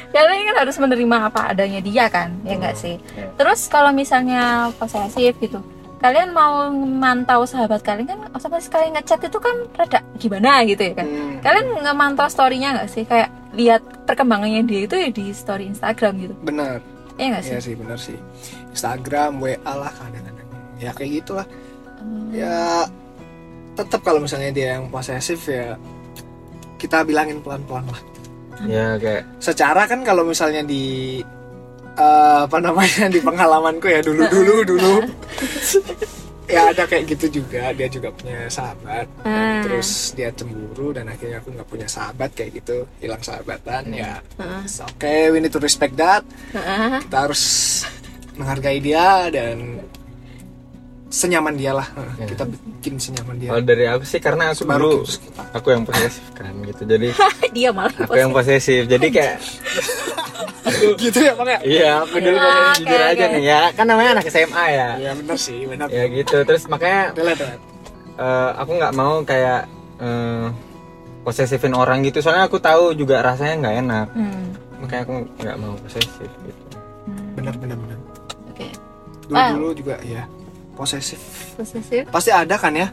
kalian 0.10 0.50
kan 0.50 0.58
harus 0.66 0.78
menerima 0.80 1.18
apa 1.30 1.54
adanya 1.54 1.78
dia 1.84 2.06
kan, 2.10 2.32
ya 2.42 2.58
nggak 2.58 2.74
sih. 2.74 2.96
Iya. 3.14 3.38
Terus 3.38 3.68
kalau 3.68 3.92
misalnya 3.94 4.74
posesif 4.80 5.36
gitu, 5.38 5.60
kalian 6.00 6.36
mau 6.36 6.70
mantau 6.76 7.48
sahabat 7.48 7.82
kalian 7.82 8.08
kan 8.12 8.20
otomatis 8.36 8.68
kalian 8.68 8.94
ngechat 9.00 9.20
itu 9.26 9.38
kan 9.40 9.56
rada 9.80 10.00
gimana 10.20 10.62
gitu 10.68 10.82
ya 10.92 10.94
kan. 10.94 11.08
Hmm, 11.08 11.34
Kalian 11.40 11.66
ngemantau 11.82 12.28
storynya 12.28 12.76
nggak 12.78 12.90
sih, 12.92 13.04
kayak 13.08 13.32
lihat 13.56 13.82
perkembangannya 14.04 14.68
dia 14.68 14.82
itu 14.86 14.96
ya 15.00 15.10
di 15.10 15.32
story 15.32 15.72
Instagram 15.72 16.14
gitu, 16.20 16.36
bener 16.44 16.84
ya 17.16 17.26
nggak 17.32 17.44
sih? 17.44 17.52
Iya 17.56 17.60
sih? 17.64 17.74
bener 17.80 17.98
sih. 17.98 18.18
Instagram 18.76 19.40
WA 19.40 19.56
lah 19.64 19.92
kadang-kadang. 19.96 20.48
Ya 20.78 20.92
kayak 20.92 21.12
gitulah. 21.24 21.48
Hmm. 22.06 22.30
ya 22.30 22.86
tetap 23.74 24.06
kalau 24.06 24.22
misalnya 24.22 24.54
dia 24.54 24.78
yang 24.78 24.92
posesif 24.94 25.50
ya 25.50 25.74
kita 26.78 27.02
bilangin 27.08 27.40
pelan-pelan 27.42 27.88
lah. 27.90 28.02
Ya 28.68 28.96
kayak 28.96 29.24
secara 29.44 29.84
kan 29.90 30.04
kalau 30.08 30.24
misalnya 30.24 30.64
di 30.64 31.20
eh, 31.96 32.40
apa 32.48 32.58
namanya 32.60 33.06
di 33.10 33.20
pengalamanku 33.24 33.88
ya 33.88 34.00
dulu 34.04 34.24
dulu 34.28 34.54
dulu. 34.76 34.94
Ya 36.46 36.70
ada 36.70 36.86
kayak 36.86 37.10
gitu 37.18 37.42
juga. 37.42 37.74
Dia 37.74 37.90
juga 37.90 38.14
punya 38.14 38.46
sahabat. 38.48 39.10
Hmm. 39.26 39.66
terus 39.66 40.14
dia 40.14 40.30
cemburu 40.30 40.94
dan 40.94 41.10
akhirnya 41.10 41.42
aku 41.42 41.50
nggak 41.50 41.68
punya 41.68 41.88
sahabat 41.90 42.30
kayak 42.38 42.62
gitu. 42.62 42.86
Hilang 43.02 43.24
sahabatan 43.26 43.90
ya. 43.90 44.22
Heeh. 44.38 44.62
oke 44.64 44.96
okay, 44.96 45.34
we 45.34 45.42
need 45.42 45.52
to 45.52 45.60
respect 45.60 45.98
that. 45.98 46.22
Heeh. 46.54 47.02
kita 47.10 47.18
harus 47.26 47.44
menghargai 48.36 48.84
dia 48.84 49.32
dan 49.34 49.82
senyaman 51.10 51.56
dia 51.56 51.72
lah. 51.72 51.88
Ya. 52.20 52.28
kita 52.28 52.44
bikin 52.46 53.00
senyaman 53.00 53.36
dia. 53.40 53.50
Kalau 53.56 53.64
dari 53.64 53.86
aku 53.88 54.04
sih 54.04 54.20
karena 54.20 54.52
aku 54.52 54.64
Baru 54.68 55.02
dulu 55.02 55.18
aku 55.56 55.68
yang 55.72 55.84
posesif 55.88 56.26
kan 56.36 56.54
gitu. 56.68 56.84
Jadi 56.84 57.10
dia 57.56 57.70
malah 57.72 57.96
aku 58.04 58.20
yang 58.20 58.36
posesif. 58.36 58.86
Jadi 58.86 59.08
kayak 59.10 59.40
gitu 60.98 61.20
ya 61.20 61.34
bang 61.34 61.48
ya 61.48 61.60
Iya, 61.62 61.92
aku 62.02 62.16
dulu 62.18 62.36
Ah, 62.36 62.46
posesif 62.46 62.78
jujur 62.80 62.98
oke, 62.98 63.12
aja 63.12 63.26
nih 63.30 63.44
ya. 63.44 63.62
Kan 63.72 63.86
namanya 63.86 64.10
anak 64.14 64.26
SMA 64.28 64.66
ya. 64.70 64.88
iya 64.98 65.12
benar 65.14 65.38
sih 65.38 65.60
benar 65.64 65.88
Ya 65.88 66.04
gitu. 66.08 66.36
Terus 66.42 66.64
makanya 66.66 67.02
Relate, 67.12 67.40
relate. 67.40 67.64
eh, 68.16 68.50
aku 68.56 68.72
nggak 68.74 68.94
mau 68.94 69.14
kayak 69.22 69.62
eh, 69.98 70.46
posesifin 71.22 71.74
orang 71.74 72.02
gitu. 72.02 72.20
Soalnya 72.20 72.46
aku 72.46 72.58
tahu 72.58 72.94
juga 72.94 73.20
rasanya 73.20 73.56
nggak 73.60 73.76
enak. 73.80 74.08
Hmm. 74.12 74.46
Makanya 74.78 75.02
aku 75.04 75.14
nggak 75.38 75.58
mau 75.58 75.74
posesif 75.78 76.30
gitu. 76.42 76.62
Hmm. 77.06 77.38
benar 77.38 77.54
benar 77.56 77.78
benar 77.78 78.00
Oke. 78.48 78.66
dulu 79.24 79.38
Ah. 79.38 79.54
dulu 79.54 79.70
juga 79.72 79.96
ya 80.02 80.26
posesif 80.74 81.22
Posesif. 81.54 82.10
pasti 82.10 82.30
ada 82.30 82.58
kan 82.58 82.74
ya 82.74 82.90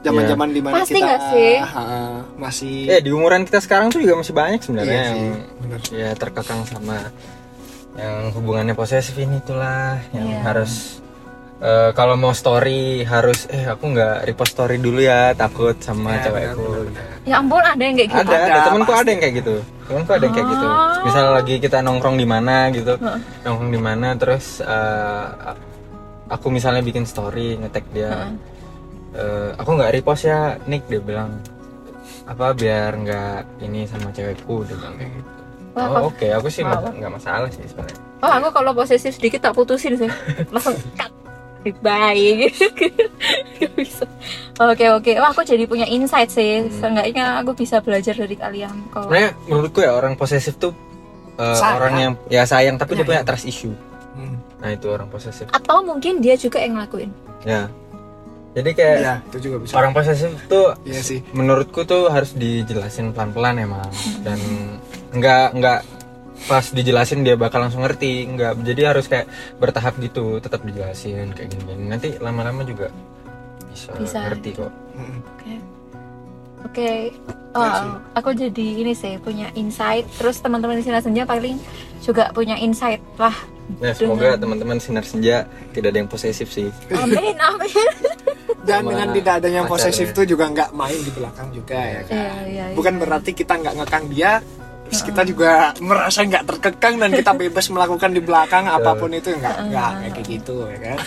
zaman 0.00 0.22
zaman 0.24 0.48
di 0.48 0.60
mana 0.60 0.74
Pasti 0.76 0.94
kita 0.94 1.04
nggak 1.04 1.20
sih? 1.28 1.52
ah, 1.58 2.16
masih 2.34 2.74
Ya 2.86 2.98
di 2.98 3.10
umuran 3.10 3.42
kita 3.42 3.58
sekarang 3.58 3.88
tuh 3.88 3.98
juga 3.98 4.14
masih 4.16 4.32
banyak 4.32 4.60
sebenarnya 4.60 4.94
Iya 4.94 5.10
yang 5.10 5.20
ya 5.90 6.10
terkekang 6.14 6.62
sama 6.64 7.10
yang 7.94 8.30
hubungannya 8.30 8.72
posesif 8.72 9.16
ini 9.16 9.38
itulah 9.38 9.98
yang 10.12 10.28
Iya. 10.28 10.40
harus 10.40 11.02
eh, 11.58 11.90
kalau 11.92 12.14
mau 12.14 12.30
story 12.30 13.02
harus 13.02 13.48
eh 13.48 13.66
aku 13.66 13.90
nggak 13.90 14.22
repost 14.24 14.54
story 14.54 14.78
dulu 14.78 15.00
ya 15.00 15.34
takut 15.34 15.74
sama 15.78 16.14
Ya, 16.14 16.22
cewekku 16.24 16.62
benar, 16.62 16.78
benar, 16.78 16.84
benar. 16.86 17.06
Ya 17.24 17.34
ampun 17.36 17.58
ada 17.60 17.82
yang 17.82 17.96
kayak 17.96 18.08
gitu. 18.08 18.22
ada, 18.22 18.30
ada, 18.30 18.46
Ada, 18.48 18.60
temenku 18.64 18.86
pasti. 18.86 19.00
ada 19.00 19.08
yang 19.10 19.20
kayak 19.20 19.34
gitu 19.36 19.54
temenku 19.82 20.10
ada 20.12 20.24
yang 20.24 20.34
kayak 20.36 20.48
gitu 20.48 20.66
Oh. 20.68 21.04
misal 21.04 21.24
lagi 21.32 21.54
kita 21.58 21.78
nongkrong 21.80 22.16
di 22.16 22.26
mana 22.26 22.54
gitu 22.70 22.94
nongkrong 23.42 23.72
di 23.72 23.80
mana 23.80 24.08
terus 24.14 24.46
eh, 24.60 25.26
aku 26.28 26.46
misalnya 26.48 26.80
bikin 26.80 27.02
story 27.02 27.56
ngetek 27.56 27.82
dia 27.90 28.30
eh, 29.14 29.50
aku 29.56 29.70
nggak 29.76 29.92
repost 29.94 30.28
ya 30.28 30.56
Nick. 30.66 30.84
Dia 30.88 31.00
bilang 31.00 31.38
apa 32.28 32.52
biar 32.52 32.92
nggak 32.92 33.64
ini 33.64 33.88
sama 33.88 34.12
cewekku 34.12 34.64
dia 34.68 34.76
bilang 34.76 34.96
kayak 35.00 35.12
gitu. 35.16 35.30
Oh, 35.78 36.10
oke. 36.10 36.26
Aku 36.42 36.48
sih 36.50 36.66
nggak 36.66 37.12
masalah 37.12 37.48
sih 37.48 37.62
sebenarnya. 37.64 38.00
Oh 38.18 38.30
aku 38.34 38.48
kalau 38.50 38.74
posesif 38.74 39.14
sedikit 39.14 39.46
tak 39.46 39.54
putusin 39.54 39.94
sih. 39.94 40.10
Langsung 40.54 40.74
cut. 40.98 41.12
Bye. 41.84 42.48
Gitu 42.48 42.64
Gak 43.60 43.72
bisa. 43.76 44.06
Oke 44.62 44.88
oke. 44.88 45.12
Wah 45.20 45.30
aku 45.30 45.44
jadi 45.44 45.68
punya 45.68 45.84
insight 45.84 46.32
sih. 46.32 46.66
Seenggaknya 46.72 47.38
aku 47.44 47.52
bisa 47.52 47.82
belajar 47.84 48.14
dari 48.16 48.34
kalian 48.38 48.72
Kalau 48.94 49.10
menurutku 49.46 49.84
ya 49.84 49.92
orang 49.92 50.16
posesif 50.16 50.56
tuh 50.56 50.72
Sayang. 51.38 51.76
orang 51.78 51.94
yang 51.98 52.12
ya 52.26 52.42
sayang 52.42 52.74
tapi 52.82 52.98
dia 52.98 53.06
Iya, 53.06 53.10
punya 53.14 53.22
trust 53.22 53.46
issue. 53.46 53.74
Hmm. 54.18 54.34
nah 54.58 54.74
itu 54.74 54.90
orang 54.90 55.06
posesif. 55.06 55.46
Atau 55.54 55.86
mungkin 55.86 56.18
dia 56.18 56.34
juga 56.34 56.58
yang 56.58 56.74
ngelakuin. 56.74 57.10
Ya 57.46 57.70
jadi 58.52 58.70
kayak 58.72 58.96
Iya, 58.98 59.14
itu 59.24 59.38
juga 59.44 59.56
bisa. 59.60 59.72
orang 59.76 59.92
posesif 59.92 60.32
tuh 60.46 60.72
iya 60.82 61.00
sih. 61.00 61.20
menurutku 61.30 61.84
tuh 61.84 62.08
harus 62.08 62.32
dijelasin 62.32 63.12
pelan-pelan 63.12 63.60
emang. 63.60 63.86
Dan 64.20 64.38
nggak 65.10 65.46
nggak 65.54 65.80
pas 66.46 66.64
dijelasin 66.64 67.22
dia 67.22 67.34
bakal 67.34 67.60
langsung 67.60 67.84
ngerti. 67.84 68.24
Nggak 68.26 68.64
jadi 68.64 68.82
harus 68.90 69.06
kayak 69.06 69.28
bertahap 69.56 69.96
gitu 69.98 70.38
tetap 70.38 70.62
dijelasin 70.62 71.32
kayak 71.32 71.48
gini, 71.50 71.86
nanti 71.86 72.16
lama-lama 72.16 72.64
juga 72.64 72.88
bisa, 73.68 73.92
Bisa. 73.94 74.18
ngerti 74.26 74.50
kok. 74.56 74.72
Oke. 75.28 75.54
Oke 76.58 76.90
Oh, 77.48 77.64
Iya 77.64 77.96
aku 78.12 78.36
jadi 78.36 78.66
ini 78.76 78.92
sih 78.92 79.16
punya 79.18 79.48
insight. 79.54 80.04
Terus 80.14 80.38
teman-teman 80.38 80.76
di 80.76 80.84
sini 80.84 81.00
senja 81.00 81.24
paling 81.24 81.56
juga 81.98 82.28
punya 82.30 82.54
insight 82.54 83.00
lah 83.16 83.34
ya 83.80 83.92
semoga 83.92 84.32
teman-teman 84.34 84.80
sinar 84.80 85.04
senja 85.04 85.44
tidak 85.76 85.92
ada 85.92 85.98
yang 86.00 86.08
posesif 86.08 86.48
sih. 86.48 86.72
Amin 86.90 87.36
amin 87.36 87.68
dan 88.68 88.82
dengan 88.84 89.08
tidak 89.10 89.34
adanya 89.38 89.62
posesif 89.64 90.06
ya. 90.06 90.14
tuh 90.14 90.24
juga 90.26 90.44
nggak 90.46 90.70
main 90.72 90.98
di 90.98 91.10
belakang 91.10 91.48
juga 91.50 91.78
ya 91.78 92.00
kan 92.02 92.14
Iya, 92.14 92.32
iya, 92.44 92.64
iya. 92.66 92.76
bukan 92.76 92.94
berarti 92.96 93.30
kita 93.32 93.54
nggak 93.54 93.74
ngekang 93.76 94.06
dia 94.08 94.32
terus 94.88 95.04
kita 95.04 95.20
juga 95.22 95.52
merasa 95.80 96.24
nggak 96.24 96.44
terkekang 96.46 96.96
dan 96.96 97.12
kita 97.12 97.32
bebas 97.34 97.68
melakukan 97.76 98.08
di 98.08 98.20
belakang 98.20 98.64
apa 98.64 98.96
pun 98.96 99.12
itu 99.12 99.28
nggak 99.30 99.68
nggak 99.68 99.90
kayak 100.10 100.24
gitu 100.26 100.64
ya 100.66 100.78
kan 100.80 100.98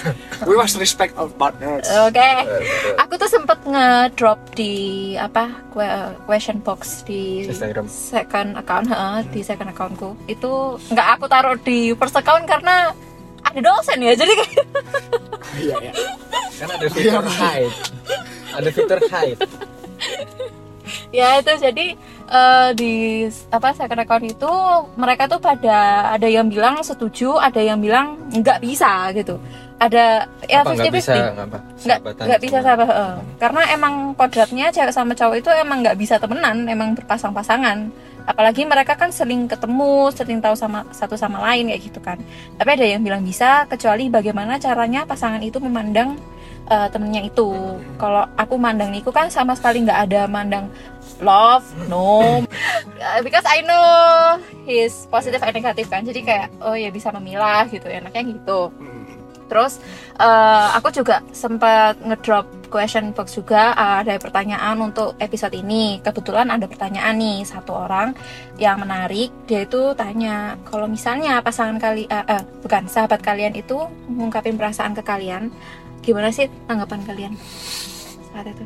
we 0.45 0.54
must 0.54 0.78
respect 0.78 1.17
our 1.17 1.26
partners 1.32 1.89
Oke, 2.04 2.30
aku 2.93 3.13
tuh 3.15 3.26
sempet 3.28 3.58
ngedrop 3.65 4.38
di 4.54 4.74
apa 5.17 5.50
que- 5.71 5.89
question 6.24 6.58
box 6.60 7.02
di 7.04 7.41
Instagram. 7.43 7.89
second 7.89 8.54
account, 8.54 8.86
heeh, 8.86 9.17
di 9.28 9.41
second 9.41 9.67
accountku. 9.67 10.13
Itu 10.28 10.78
nggak 10.88 11.08
aku 11.17 11.26
taruh 11.26 11.58
di 11.58 11.89
first 11.95 12.13
account 12.13 12.45
karena 12.45 12.93
ada 13.52 13.60
dosen 13.62 13.98
ya, 14.00 14.14
jadi 14.16 14.32
kayak 14.34 14.66
iya 15.60 15.76
ya 15.84 15.92
kan 16.60 16.70
ada 16.72 16.88
fitur 16.88 17.26
hide. 17.28 17.76
Ada 18.52 18.70
fitur 18.72 19.00
hide. 19.06 19.40
Ya 21.12 21.40
itu 21.40 21.52
jadi 21.60 21.86
eh, 22.32 22.70
di 22.76 22.94
apa 23.52 23.76
second 23.76 24.02
account 24.02 24.26
itu 24.26 24.52
mereka 24.96 25.28
tuh 25.28 25.40
pada 25.40 26.12
ada 26.16 26.28
yang 26.28 26.48
bilang 26.48 26.80
setuju, 26.82 27.36
ada 27.36 27.60
yang 27.60 27.80
bilang 27.80 28.16
nggak 28.32 28.64
bisa 28.64 29.12
gitu. 29.12 29.36
Ada 29.82 30.30
ya 30.46 30.62
apa 30.62 30.78
nggak 30.78 30.94
50-50. 30.94 30.98
bisa 31.02 31.14
nggak 31.82 32.00
nggak 32.22 32.42
bisa 32.46 32.58
sama- 32.62 32.66
sahabat 32.70 32.88
heeh. 32.94 33.14
karena 33.42 33.62
emang 33.74 33.94
kodratnya 34.14 34.70
cewek 34.70 34.94
sama 34.94 35.18
cowok 35.18 35.42
itu 35.42 35.50
emang 35.58 35.82
nggak 35.82 35.98
bisa 35.98 36.16
temenan 36.22 36.70
emang 36.70 36.94
berpasang-pasangan 36.94 37.90
apalagi 38.25 38.67
mereka 38.67 38.93
kan 38.97 39.10
sering 39.10 39.49
ketemu 39.49 40.10
sering 40.13 40.39
tahu 40.39 40.55
sama 40.57 40.86
satu 40.93 41.17
sama 41.17 41.41
lain 41.51 41.69
kayak 41.73 41.81
gitu 41.81 41.99
kan. 41.99 42.17
Tapi 42.57 42.69
ada 42.77 42.86
yang 42.86 43.01
bilang 43.01 43.25
bisa 43.25 43.65
kecuali 43.65 44.07
bagaimana 44.07 44.62
caranya 44.62 45.05
pasangan 45.05 45.41
itu 45.41 45.57
memandang 45.57 46.17
eh, 46.69 46.88
temennya 46.93 47.27
itu. 47.27 47.49
Kalau 47.97 48.27
aku 48.38 48.55
mandang 48.57 48.93
Niku 48.93 49.10
kan 49.10 49.29
sama 49.34 49.57
sekali 49.57 49.86
nggak 49.86 49.99
ada 50.10 50.21
mandang 50.29 50.69
love 51.21 51.65
no. 51.89 52.41
Uh, 53.01 53.19
because 53.25 53.45
I 53.49 53.65
know 53.65 53.86
his 54.65 55.10
positive 55.10 55.41
and 55.41 55.53
negatif 55.57 55.89
kan. 55.89 56.05
Jadi 56.05 56.21
kayak 56.25 56.49
oh 56.62 56.77
ya 56.77 56.89
bisa 56.93 57.10
memilah 57.13 57.65
gitu 57.69 57.89
enaknya 57.89 58.38
gitu 58.38 58.69
Terus 59.52 59.84
eh, 60.16 60.68
aku 60.80 60.96
juga 60.96 61.20
sempat 61.36 62.00
ngedrop 62.00 62.48
question 62.72 63.12
box 63.12 63.36
juga 63.36 63.76
eh, 63.76 63.96
ada 64.08 64.16
pertanyaan 64.16 64.80
untuk 64.80 65.20
episode 65.20 65.52
ini. 65.52 66.00
Kebetulan 66.00 66.48
ada 66.48 66.72
pertanyaan 66.72 67.20
nih 67.20 67.44
satu 67.44 67.76
orang 67.76 68.16
yang 68.56 68.80
menarik. 68.80 69.28
Dia 69.44 69.68
itu 69.68 69.92
tanya 70.00 70.56
kalau 70.64 70.88
misalnya 70.88 71.44
pasangan 71.44 71.76
kali 71.76 72.08
eh, 72.08 72.26
eh, 72.32 72.44
bukan 72.64 72.88
sahabat 72.88 73.20
kalian 73.20 73.52
itu 73.60 73.76
mengungkapin 74.08 74.56
perasaan 74.56 74.96
ke 74.96 75.04
kalian, 75.04 75.52
gimana 76.00 76.32
sih 76.32 76.48
tanggapan 76.66 77.04
kalian 77.04 77.34
saat 78.32 78.48
itu? 78.48 78.64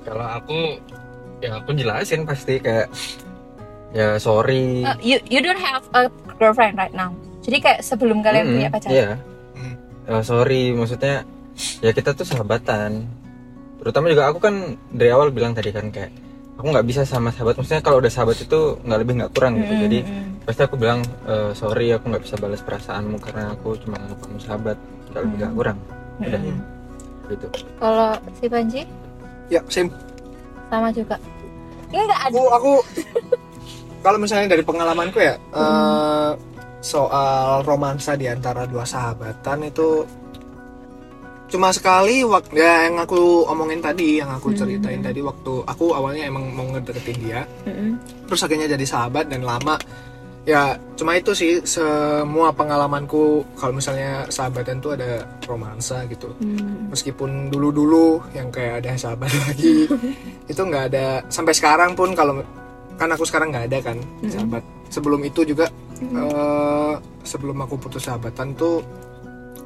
kalau 0.00 0.26
aku 0.26 0.80
ya 1.38 1.60
aku 1.60 1.70
jelasin 1.76 2.26
pasti 2.26 2.58
kayak 2.58 2.90
ya 3.94 4.16
sorry 4.18 4.82
Eh, 4.82 4.96
you 5.00 5.16
you 5.28 5.40
don't 5.44 5.60
have 5.60 5.84
a 5.94 6.10
girlfriend 6.40 6.74
right 6.74 6.90
now. 6.90 7.14
Jadi 7.40 7.56
kayak 7.58 7.80
sebelum 7.80 8.20
kalian 8.20 8.44
Mm-mm, 8.46 8.54
punya 8.56 8.68
pacar. 8.68 8.90
Iya. 8.92 9.08
Hmm. 9.56 9.74
Eh, 10.06 10.22
sorry, 10.22 10.62
maksudnya 10.72 11.24
ya 11.80 11.90
kita 11.90 12.12
tuh 12.12 12.24
sahabatan. 12.24 13.04
Terutama 13.80 14.12
juga 14.12 14.28
aku 14.28 14.38
kan 14.38 14.54
dari 14.92 15.08
awal 15.08 15.32
bilang 15.32 15.56
tadi 15.56 15.72
kan 15.72 15.88
kayak 15.88 16.12
aku 16.60 16.66
nggak 16.68 16.84
bisa 16.84 17.02
sama 17.08 17.32
sahabat. 17.32 17.56
Maksudnya 17.56 17.80
kalau 17.80 17.98
udah 17.98 18.12
sahabat 18.12 18.36
itu 18.38 18.76
nggak 18.84 18.98
lebih 19.00 19.14
nggak 19.24 19.32
kurang 19.32 19.56
gitu. 19.56 19.72
Mm-mm, 19.72 19.84
Jadi 19.88 19.98
mm-mm. 20.04 20.44
pasti 20.44 20.60
aku 20.64 20.76
bilang 20.76 21.00
"Eh, 21.24 21.50
sorry 21.56 21.88
aku 21.96 22.04
nggak 22.12 22.22
bisa 22.28 22.36
balas 22.36 22.60
perasaanmu 22.60 23.16
karena 23.18 23.56
aku 23.56 23.76
cuma 23.80 23.96
anggap 23.96 24.18
kamu 24.20 24.38
sahabat. 24.40 24.76
Nggak 25.10 25.22
lebih 25.24 25.36
nggak 25.40 25.52
kurang. 25.56 25.78
Udah 26.20 26.40
Mm-mm. 26.44 26.58
gitu. 27.32 27.46
Kalau 27.80 28.10
si 28.36 28.46
Panji 28.46 28.82
ya 29.48 29.60
same 29.66 29.88
sama 30.68 30.92
juga. 30.92 31.16
Enggak 31.90 32.04
ada. 32.06 32.16
aku 32.30 32.40
aku 32.52 32.72
kalau 34.00 34.18
misalnya 34.22 34.46
dari 34.46 34.62
pengalamanku 34.62 35.18
ya 35.18 35.34
eh, 35.34 36.30
soal 36.80 37.60
romansa 37.62 38.16
di 38.16 38.24
antara 38.24 38.64
dua 38.64 38.88
sahabatan 38.88 39.68
itu 39.68 40.04
cuma 41.50 41.74
sekali 41.74 42.22
waktu 42.22 42.62
ya 42.62 42.86
yang 42.86 43.02
aku 43.02 43.44
omongin 43.50 43.82
tadi 43.82 44.22
yang 44.22 44.30
aku 44.30 44.54
ceritain 44.54 45.02
tadi 45.02 45.18
waktu 45.18 45.66
aku 45.66 45.92
awalnya 45.92 46.30
emang 46.30 46.46
mau 46.54 46.64
ngedeketin 46.70 47.18
dia. 47.20 47.42
Mm-mm. 47.66 47.98
terus 48.30 48.40
akhirnya 48.46 48.70
jadi 48.70 48.86
sahabat 48.86 49.28
dan 49.28 49.42
lama. 49.42 49.76
Ya 50.48 50.80
cuma 50.96 51.20
itu 51.20 51.36
sih 51.36 51.60
semua 51.68 52.48
pengalamanku 52.54 53.44
kalau 53.60 53.76
misalnya 53.76 54.24
sahabatan 54.32 54.80
tuh 54.80 54.96
ada 54.96 55.26
romansa 55.44 56.06
gitu. 56.08 56.32
Hmm. 56.40 56.88
meskipun 56.88 57.52
dulu-dulu 57.52 58.24
yang 58.32 58.48
kayak 58.48 58.80
ada 58.80 58.96
sahabat 58.96 59.28
lagi 59.44 59.90
itu 60.48 60.62
nggak 60.62 60.84
ada. 60.94 61.20
Sampai 61.28 61.52
sekarang 61.52 61.92
pun 61.92 62.14
kalau 62.16 62.40
kan 62.96 63.10
aku 63.10 63.26
sekarang 63.26 63.52
nggak 63.52 63.66
ada 63.68 63.78
kan 63.90 63.98
sahabat. 64.30 64.62
Sebelum 64.88 65.20
itu 65.26 65.42
juga 65.44 65.68
eh, 66.02 66.92
sebelum 67.22 67.56
aku 67.60 67.76
putus 67.76 68.08
sahabatan 68.08 68.56
tuh 68.56 68.80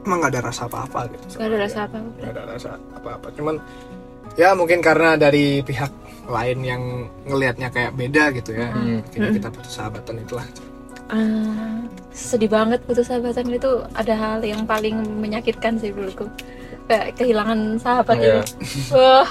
emang 0.04 0.20
nggak 0.20 0.32
ada 0.36 0.42
rasa 0.50 0.68
apa-apa 0.68 1.08
gitu 1.10 1.40
Gak 1.40 1.48
ada 1.48 1.58
rasa 1.64 1.78
apa 1.88 1.96
nggak 1.96 2.32
ada 2.34 2.42
rasa 2.50 2.70
apa-apa. 2.92 3.26
Cuman 3.32 3.54
ya 4.34 4.52
mungkin 4.52 4.82
karena 4.82 5.16
dari 5.16 5.62
pihak 5.62 5.92
lain 6.24 6.58
yang 6.60 6.82
ngelihatnya 7.24 7.68
kayak 7.68 7.92
beda 7.94 8.32
gitu 8.32 8.50
ya. 8.52 8.68
Hmm. 8.68 9.00
akhirnya 9.00 9.30
kita 9.32 9.48
putus 9.52 9.72
sahabatan 9.72 10.14
itulah. 10.20 10.46
Ah, 11.04 11.84
sedih 12.10 12.48
banget 12.48 12.80
putus 12.82 13.06
sahabatan 13.06 13.52
itu 13.52 13.84
ada 13.92 14.14
hal 14.16 14.40
yang 14.40 14.64
paling 14.64 14.96
menyakitkan 15.20 15.76
sih 15.76 15.92
menurutku. 15.92 16.26
Kayak 16.84 17.16
kehilangan 17.16 17.76
sahabat 17.80 18.16
Iya. 18.18 18.40
ini 18.40 18.40
Wah. 18.92 19.28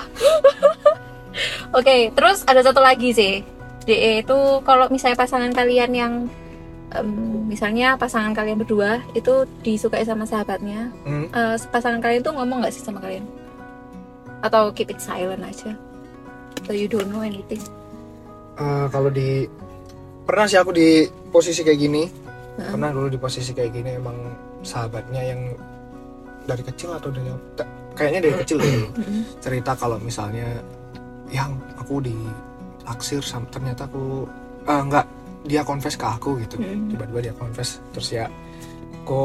oke 1.78 1.96
terus 2.14 2.46
ada 2.46 2.62
satu 2.62 2.82
lagi 2.82 3.10
sih. 3.14 3.34
DE 3.84 4.24
itu 4.24 4.38
kalau 4.64 4.88
misalnya 4.88 5.20
pasangan 5.20 5.52
kalian 5.52 5.92
yang 5.92 6.14
em, 6.94 7.10
misalnya 7.46 7.98
pasangan 7.98 8.32
kalian 8.32 8.58
berdua 8.58 9.02
itu 9.14 9.44
disukai 9.62 10.04
sama 10.04 10.24
sahabatnya 10.24 10.94
Hmm. 11.04 11.28
eh, 11.28 11.56
pasangan 11.70 12.00
kalian 12.00 12.22
tuh 12.22 12.34
ngomong 12.34 12.62
nggak 12.62 12.74
sih 12.74 12.82
sama 12.82 13.02
kalian? 13.02 13.26
Atau 14.42 14.72
keep 14.72 14.92
it 14.92 15.00
silent 15.00 15.42
aja? 15.42 15.74
Atau 16.62 16.74
you 16.76 16.86
don't 16.86 17.08
know 17.08 17.22
anything? 17.22 17.62
Eh, 18.56 18.86
kalau 18.88 19.10
di 19.10 19.48
pernah 20.24 20.46
sih 20.46 20.56
aku 20.56 20.72
di 20.72 21.04
posisi 21.30 21.62
kayak 21.62 21.80
gini. 21.80 22.04
Heeh. 22.54 22.70
pernah 22.70 22.94
dulu 22.94 23.10
di 23.10 23.18
posisi 23.18 23.50
kayak 23.50 23.74
gini 23.74 23.98
emang 23.98 24.14
sahabatnya 24.62 25.26
yang 25.26 25.42
dari 26.46 26.62
kecil 26.62 26.94
atau 26.94 27.10
dari 27.10 27.34
kayaknya 27.98 28.30
dari 28.30 28.36
kecil 28.38 28.62
deh. 28.62 28.94
Mm-mm. 28.94 29.22
cerita 29.42 29.74
kalau 29.74 29.98
misalnya 29.98 30.62
yang 31.34 31.50
aku 31.74 31.98
di 31.98 32.14
taksir 32.86 33.26
sam- 33.26 33.50
ternyata 33.50 33.90
aku 33.90 34.30
eh, 34.64 34.82
enggak 34.86 35.06
dia 35.44 35.62
confess 35.62 35.96
ke 35.96 36.06
aku 36.06 36.40
gitu 36.40 36.56
Mm. 36.58 36.90
tiba-tiba 36.90 37.20
dia 37.22 37.34
confess 37.36 37.84
terus 37.92 38.10
ya 38.10 38.26
aku 39.04 39.24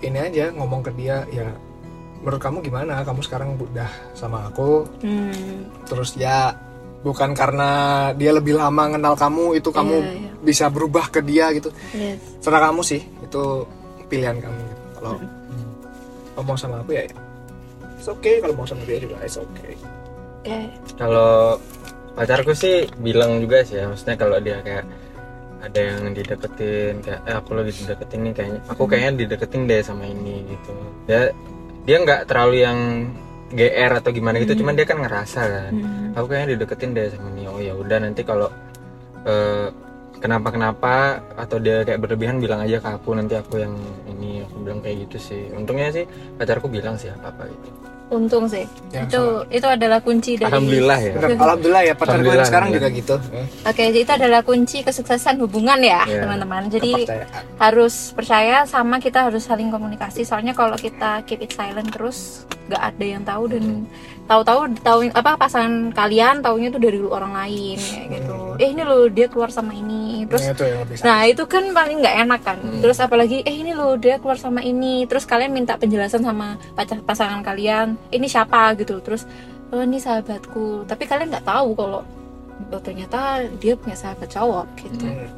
ini 0.00 0.18
aja 0.20 0.54
ngomong 0.54 0.80
ke 0.80 0.90
dia 0.94 1.26
ya 1.28 1.50
menurut 2.22 2.38
kamu 2.38 2.58
gimana 2.62 3.02
kamu 3.02 3.20
sekarang 3.22 3.54
udah 3.54 3.90
sama 4.12 4.46
aku 4.46 4.86
Hmm, 5.02 5.66
terus 5.84 6.14
ya 6.14 6.54
bukan 7.02 7.34
karena 7.34 7.70
dia 8.14 8.30
lebih 8.30 8.56
lama 8.56 8.90
kenal 8.90 9.14
kamu 9.14 9.54
itu 9.54 9.70
kamu 9.70 9.94
Iya, 9.96 10.10
iya. 10.16 10.30
bisa 10.42 10.64
berubah 10.66 11.06
ke 11.06 11.22
dia 11.22 11.50
gitu 11.52 11.70
yes. 11.92 12.18
serah 12.38 12.66
kamu 12.66 12.82
sih 12.82 13.02
itu 13.20 13.42
pilihan 14.06 14.38
kamu 14.38 14.58
gitu. 14.58 14.82
kalau 14.96 15.14
ngomong 16.34 16.56
sama 16.56 16.82
aku 16.82 16.94
ya 16.94 17.02
it's 17.94 18.06
okay 18.06 18.38
kalau 18.38 18.54
mau 18.54 18.66
sama 18.66 18.82
dia 18.84 18.98
juga 18.98 19.18
it's 19.22 19.38
okay 19.38 19.74
Oke. 20.42 20.58
kalau 20.94 21.58
pacarku 22.14 22.54
sih 22.54 22.86
bilang 22.98 23.38
juga 23.38 23.62
sih 23.62 23.76
ya 23.76 23.86
maksudnya 23.86 24.14
kalau 24.14 24.38
dia 24.38 24.58
kayak 24.62 24.86
ada 25.64 25.80
yang 25.80 26.12
dideketin 26.12 26.94
kayak 27.00 27.20
eh, 27.24 27.36
aku 27.36 27.50
lagi 27.56 27.72
dideketin 27.72 28.20
nih 28.24 28.32
kayaknya. 28.36 28.60
Aku 28.68 28.82
kayaknya 28.84 29.12
dideketin 29.24 29.62
deh 29.64 29.80
sama 29.80 30.04
ini 30.04 30.44
gitu. 30.48 30.72
Dia 31.08 31.32
dia 31.86 31.96
nggak 32.02 32.20
terlalu 32.28 32.56
yang 32.66 32.78
gr 33.46 33.92
atau 34.02 34.10
gimana 34.10 34.42
gitu 34.42 34.58
cuman 34.58 34.74
dia 34.74 34.86
kan 34.88 34.98
ngerasa 34.98 35.40
kan. 35.46 35.70
Hmm. 35.70 36.10
aku 36.18 36.26
kayaknya 36.34 36.58
dideketin 36.58 36.90
deh 36.98 37.06
sama 37.14 37.30
ini 37.30 37.46
oh 37.46 37.60
ya 37.62 37.72
udah 37.78 37.98
nanti 38.02 38.26
kalau 38.26 38.50
eh, 39.22 39.70
kenapa 40.18 40.48
kenapa 40.48 40.92
atau 41.34 41.56
dia 41.56 41.82
kayak 41.82 41.98
berlebihan 41.98 42.36
bilang 42.36 42.60
aja 42.60 42.76
ke 42.76 42.88
aku 42.90 43.12
nanti 43.12 43.34
aku 43.34 43.58
yang 43.58 43.74
ini 44.08 44.42
aku 44.42 44.56
bilang 44.60 44.80
kayak 44.80 45.06
gitu 45.06 45.18
sih 45.22 45.42
untungnya 45.52 45.88
sih 45.90 46.04
pacarku 46.34 46.66
bilang 46.66 46.96
sih 46.96 47.08
apa 47.08 47.30
apa 47.30 47.44
gitu 47.46 47.68
untung 48.06 48.46
sih 48.46 48.62
Ya, 48.94 49.02
itu 49.02 49.18
itu 49.50 49.66
adalah 49.66 49.98
kunci 49.98 50.38
dari 50.38 50.46
alhamdulillah 50.46 50.98
ya 51.00 51.12
alhamdulillah 51.42 51.82
ya 51.82 51.94
pacar 51.94 52.18
gue 52.18 52.34
sekarang 52.40 52.70
juga 52.70 52.88
gitu 52.88 53.14
Eh, 53.34 53.46
Oke, 53.66 53.82
jadi 53.90 53.98
itu 53.98 54.12
adalah 54.14 54.40
kunci 54.40 54.78
kesuksesan 54.80 55.36
hubungan 55.36 55.74
ya, 55.82 56.06
Iya. 56.06 56.22
teman-teman. 56.22 56.70
Jadi 56.70 57.02
kepercayaan. 57.02 57.44
harus 57.58 57.94
percaya 58.14 58.56
sama 58.64 58.96
kita 58.96 59.26
harus 59.26 59.42
saling 59.42 59.68
komunikasi. 59.68 60.22
Soalnya 60.22 60.54
kalau 60.54 60.78
kita 60.78 61.26
keep 61.26 61.42
it 61.42 61.50
silent 61.50 61.90
terus, 61.90 62.46
nggak 62.70 62.82
ada 62.86 63.04
yang 63.04 63.22
tahu 63.22 63.44
dan 63.50 63.84
tahu-tahu 64.26 64.60
tahu 64.82 65.00
apa 65.14 65.38
pasangan 65.38 65.94
kalian 65.94 66.42
taunya 66.42 66.68
itu 66.68 66.78
dari 66.82 66.98
orang 66.98 67.32
lain 67.32 67.78
kayak 67.78 68.06
gitu. 68.10 68.36
Eh 68.58 68.68
ini 68.74 68.82
loh 68.82 69.06
dia 69.06 69.30
keluar 69.30 69.54
sama 69.54 69.72
ini. 69.72 70.26
Terus 70.26 70.42
Ini 70.42 70.52
itu 70.52 70.64
Nah 71.06 71.18
itu 71.24 71.42
kan 71.46 71.64
paling 71.70 72.02
nggak 72.02 72.16
enak 72.26 72.40
kan. 72.42 72.58
Terus 72.82 72.98
apalagi 72.98 73.46
eh 73.46 73.56
ini 73.56 73.72
loh 73.72 73.94
dia 73.94 74.18
keluar 74.18 74.36
sama 74.36 74.60
ini. 74.66 75.06
Terus 75.06 75.24
kalian 75.24 75.54
minta 75.54 75.78
penjelasan 75.78 76.26
sama 76.26 76.58
pacar 76.74 76.98
pasangan 77.06 77.40
kalian. 77.46 77.94
Ini 78.10 78.26
siapa 78.26 78.74
gitu. 78.74 78.98
Terus 78.98 79.24
oh 79.70 79.82
ini 79.82 80.02
sahabatku. 80.02 80.84
Tapi 80.90 81.04
kalian 81.06 81.30
nggak 81.30 81.46
tahu 81.46 81.68
kalau 81.78 82.00
oh, 82.72 82.82
ternyata 82.82 83.46
dia 83.62 83.78
punya 83.78 83.94
sahabat 83.94 84.26
cowok 84.26 84.66
gitu. 84.82 85.06
Hmm. 85.06 85.30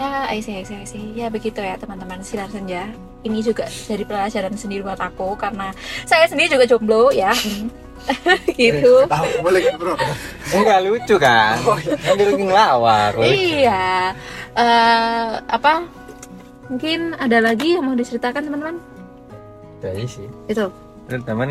Ya, 0.00 0.32
I 0.32 0.40
see, 0.40 0.56
I 0.56 0.64
see, 0.64 0.80
I 0.80 0.88
see. 0.88 1.12
Ya 1.12 1.28
begitu 1.28 1.60
ya 1.60 1.76
teman-teman 1.76 2.24
sinar 2.24 2.48
senja. 2.48 2.88
Ini 3.20 3.44
juga 3.44 3.68
jadi 3.68 4.00
pelajaran 4.08 4.56
sendiri 4.56 4.80
buat 4.80 4.96
aku 4.96 5.36
karena 5.36 5.76
saya 6.08 6.24
sendiri 6.24 6.56
juga 6.56 6.64
jomblo 6.64 7.12
ya. 7.12 7.36
gitu. 8.60 9.06
tahu 9.06 9.26
boleh 9.44 9.62
bro 9.76 9.94
enggak 10.50 10.78
lucu 10.82 11.14
kan 11.20 11.56
kan 12.00 12.14
dia 12.16 12.26
lagi 12.26 12.44
ngelawak 12.44 13.10
Iya. 13.20 14.14
Eh 14.56 15.28
apa? 15.46 15.86
Mungkin 16.70 17.18
ada 17.18 17.38
lagi 17.42 17.74
yang 17.78 17.86
mau 17.86 17.94
diceritakan 17.98 18.46
teman-teman? 18.46 18.76
Itu 19.78 19.86
aja 19.90 20.04
sih 20.06 20.26
Itu. 20.46 20.66
Teman 21.10 21.50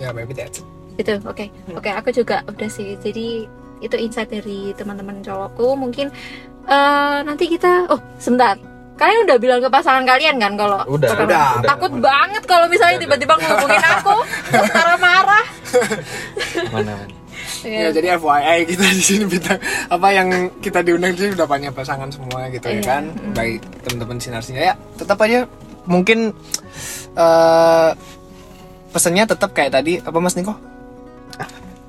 ya 0.00 0.12
maybe 0.12 0.32
that's 0.32 0.60
it. 0.60 0.66
Itu. 0.96 1.20
Oke. 1.26 1.50
Oke, 1.74 1.90
aku 1.90 2.14
juga 2.14 2.40
udah 2.46 2.70
sih. 2.70 2.96
Jadi 3.00 3.44
itu 3.84 3.96
insight 3.98 4.32
dari 4.32 4.72
teman-teman 4.76 5.20
cowokku. 5.20 5.76
Mungkin 5.76 6.08
eh 6.64 7.18
nanti 7.24 7.44
kita 7.48 7.88
oh, 7.92 8.00
sebentar. 8.16 8.56
Kalian 8.94 9.20
udah 9.24 9.36
bilang 9.36 9.58
ke 9.58 9.66
pasangan 9.66 10.02
kalian 10.02 10.38
kan 10.38 10.54
kalau 10.54 10.78
udah 10.86 11.10
kalau- 11.10 11.26
Udah. 11.26 11.48
takut 11.60 11.92
banget 11.98 12.42
kalau 12.44 12.66
misalnya 12.66 12.96
tiba-tiba 12.96 13.34
ngehubungin 13.34 13.82
aku 13.82 14.14
terus 14.48 14.70
marah-marah. 14.70 15.44
mana 16.70 16.94
Ya 17.60 17.88
jadi 17.90 18.14
FYI 18.14 18.58
kita 18.66 18.84
di 18.86 19.02
sini 19.02 19.24
bintang 19.26 19.56
apa 19.88 20.08
yang 20.10 20.28
kita 20.60 20.80
diundang 20.80 21.10
di 21.10 21.18
sini 21.18 21.30
udah 21.34 21.44
banyak 21.44 21.72
pasangan 21.72 22.06
semua 22.08 22.46
gitu 22.48 22.62
ya 22.62 22.72
Iya. 22.72 22.82
kan. 22.84 23.02
Baik 23.32 23.58
teman-teman 23.82 24.16
sinarsinya 24.16 24.62
ya 24.62 24.74
tetap 24.94 25.18
aja 25.18 25.48
mungkin 25.84 26.30
eh 27.14 27.90
pesannya 28.90 29.24
tetap 29.26 29.50
kayak 29.50 29.72
tadi 29.72 29.98
apa 29.98 30.14
Mas 30.16 30.36
Niko? 30.36 30.54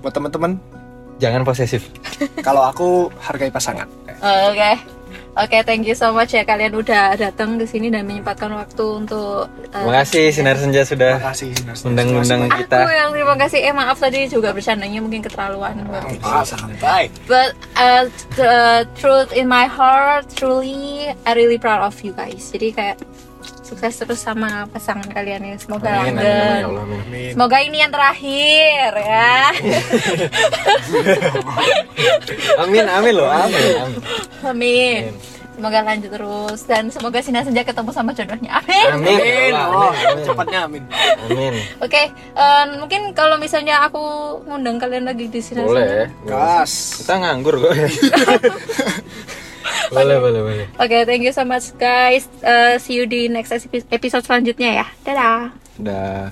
Buat 0.01 0.11
teman-teman 0.11 0.57
jangan 1.17 1.43
posesif 1.43 1.85
kalau 2.39 2.63
aku 2.63 2.87
hargai 3.19 3.49
pasangan. 3.49 3.85
Oke. 4.49 4.94
Oke, 5.36 5.67
thank 5.67 5.84
you 5.84 5.91
so 5.91 6.15
much 6.15 6.32
ya 6.32 6.48
kalian 6.48 6.80
udah 6.80 7.12
datang 7.19 7.60
ke 7.60 7.67
sini 7.67 7.91
dan 7.91 8.08
menyempatkan 8.08 8.48
waktu 8.56 9.04
untuk 9.04 9.52
eh, 9.67 9.84
terima 9.84 10.00
kasih 10.00 10.24
sinar 10.32 10.56
senja 10.56 10.88
sudah 10.88 11.19
Terima 11.19 11.32
kasih 11.36 11.50
sinarsinya. 11.52 11.88
undang-undang 11.91 12.41
Aku 12.48 12.60
kita 12.63 12.78
yang 12.88 13.12
terima 13.12 13.36
kasih. 13.36 13.60
Eh 13.67 13.74
maaf 13.76 14.00
tadi 14.00 14.32
juga 14.32 14.56
bercandanya 14.56 15.04
mungkin 15.04 15.19
keterlaluan. 15.19 15.76
Ah, 16.24 16.48
santai. 16.48 17.12
But 17.28 17.52
uh, 17.76 18.08
the 18.39 18.88
truth 18.95 19.36
in 19.36 19.52
my 19.52 19.67
heart, 19.67 20.32
truly, 20.32 21.12
I 21.28 21.32
really 21.36 21.60
proud 21.60 21.84
of 21.84 22.00
you 22.00 22.15
guys. 22.15 22.56
Jadi 22.56 22.71
kayak 22.71 22.95
sukses 23.65 23.97
terus 23.97 24.19
sama 24.19 24.69
pasangan 24.69 25.10
kalian 25.10 25.41
ya. 25.43 25.56
Semoga 25.58 25.89
amin 25.99 26.13
amin 26.13 26.13
amin 26.13 26.15
langgeng. 26.15 26.56
ya 26.56 26.63
Allah 26.63 26.84
amin 26.86 26.99
Amin. 27.01 27.32
Semoga 27.34 27.58
ini 27.60 27.78
yang 27.82 27.89
terakhir 27.89 28.89
ya. 28.95 29.34
amin 32.62 32.86
amin 32.86 33.13
loh 33.13 33.28
amin 33.28 33.73
amin 33.82 34.01
Amin. 34.45 35.04
Semoga 35.56 35.80
lanjut 35.82 36.12
terus 36.12 36.60
dan 36.67 36.91
semoga 36.91 37.23
Sina 37.23 37.39
Senja 37.39 37.63
ketemu 37.63 37.88
sama 37.89 38.12
jodohnya. 38.12 38.60
Amin. 38.60 38.88
amin 38.91 39.15
Amin. 39.15 39.54
Oh, 39.56 39.88
amin, 39.88 40.06
amin. 40.12 40.21
cepatnya 40.21 40.60
amin. 40.67 40.84
amin 41.25 41.54
Oke, 41.80 42.12
em, 42.12 42.67
mungkin 42.75 43.01
kalau 43.15 43.39
misalnya 43.39 43.80
aku 43.82 44.04
ngundang 44.43 44.75
kalian 44.75 45.08
lagi 45.08 45.25
di 45.25 45.39
Sina 45.39 45.63
Senja. 45.63 45.71
boleh 45.71 46.06
Gas. 46.28 46.99
kita 46.99 47.13
nganggur 47.17 47.56
kok 47.58 47.71
boleh 49.95 50.17
boleh 50.21 50.41
boleh 50.41 50.65
Oke, 50.80 51.06
thank 51.06 51.23
you 51.25 51.34
so 51.34 51.43
much 51.45 51.73
guys. 51.78 52.28
Uh, 52.41 52.78
see 52.78 52.97
you 52.97 53.06
di 53.10 53.28
next 53.28 53.51
episode 53.91 54.23
selanjutnya 54.25 54.84
ya. 54.84 54.88
Dadah. 55.04 55.54
udah 55.75 56.32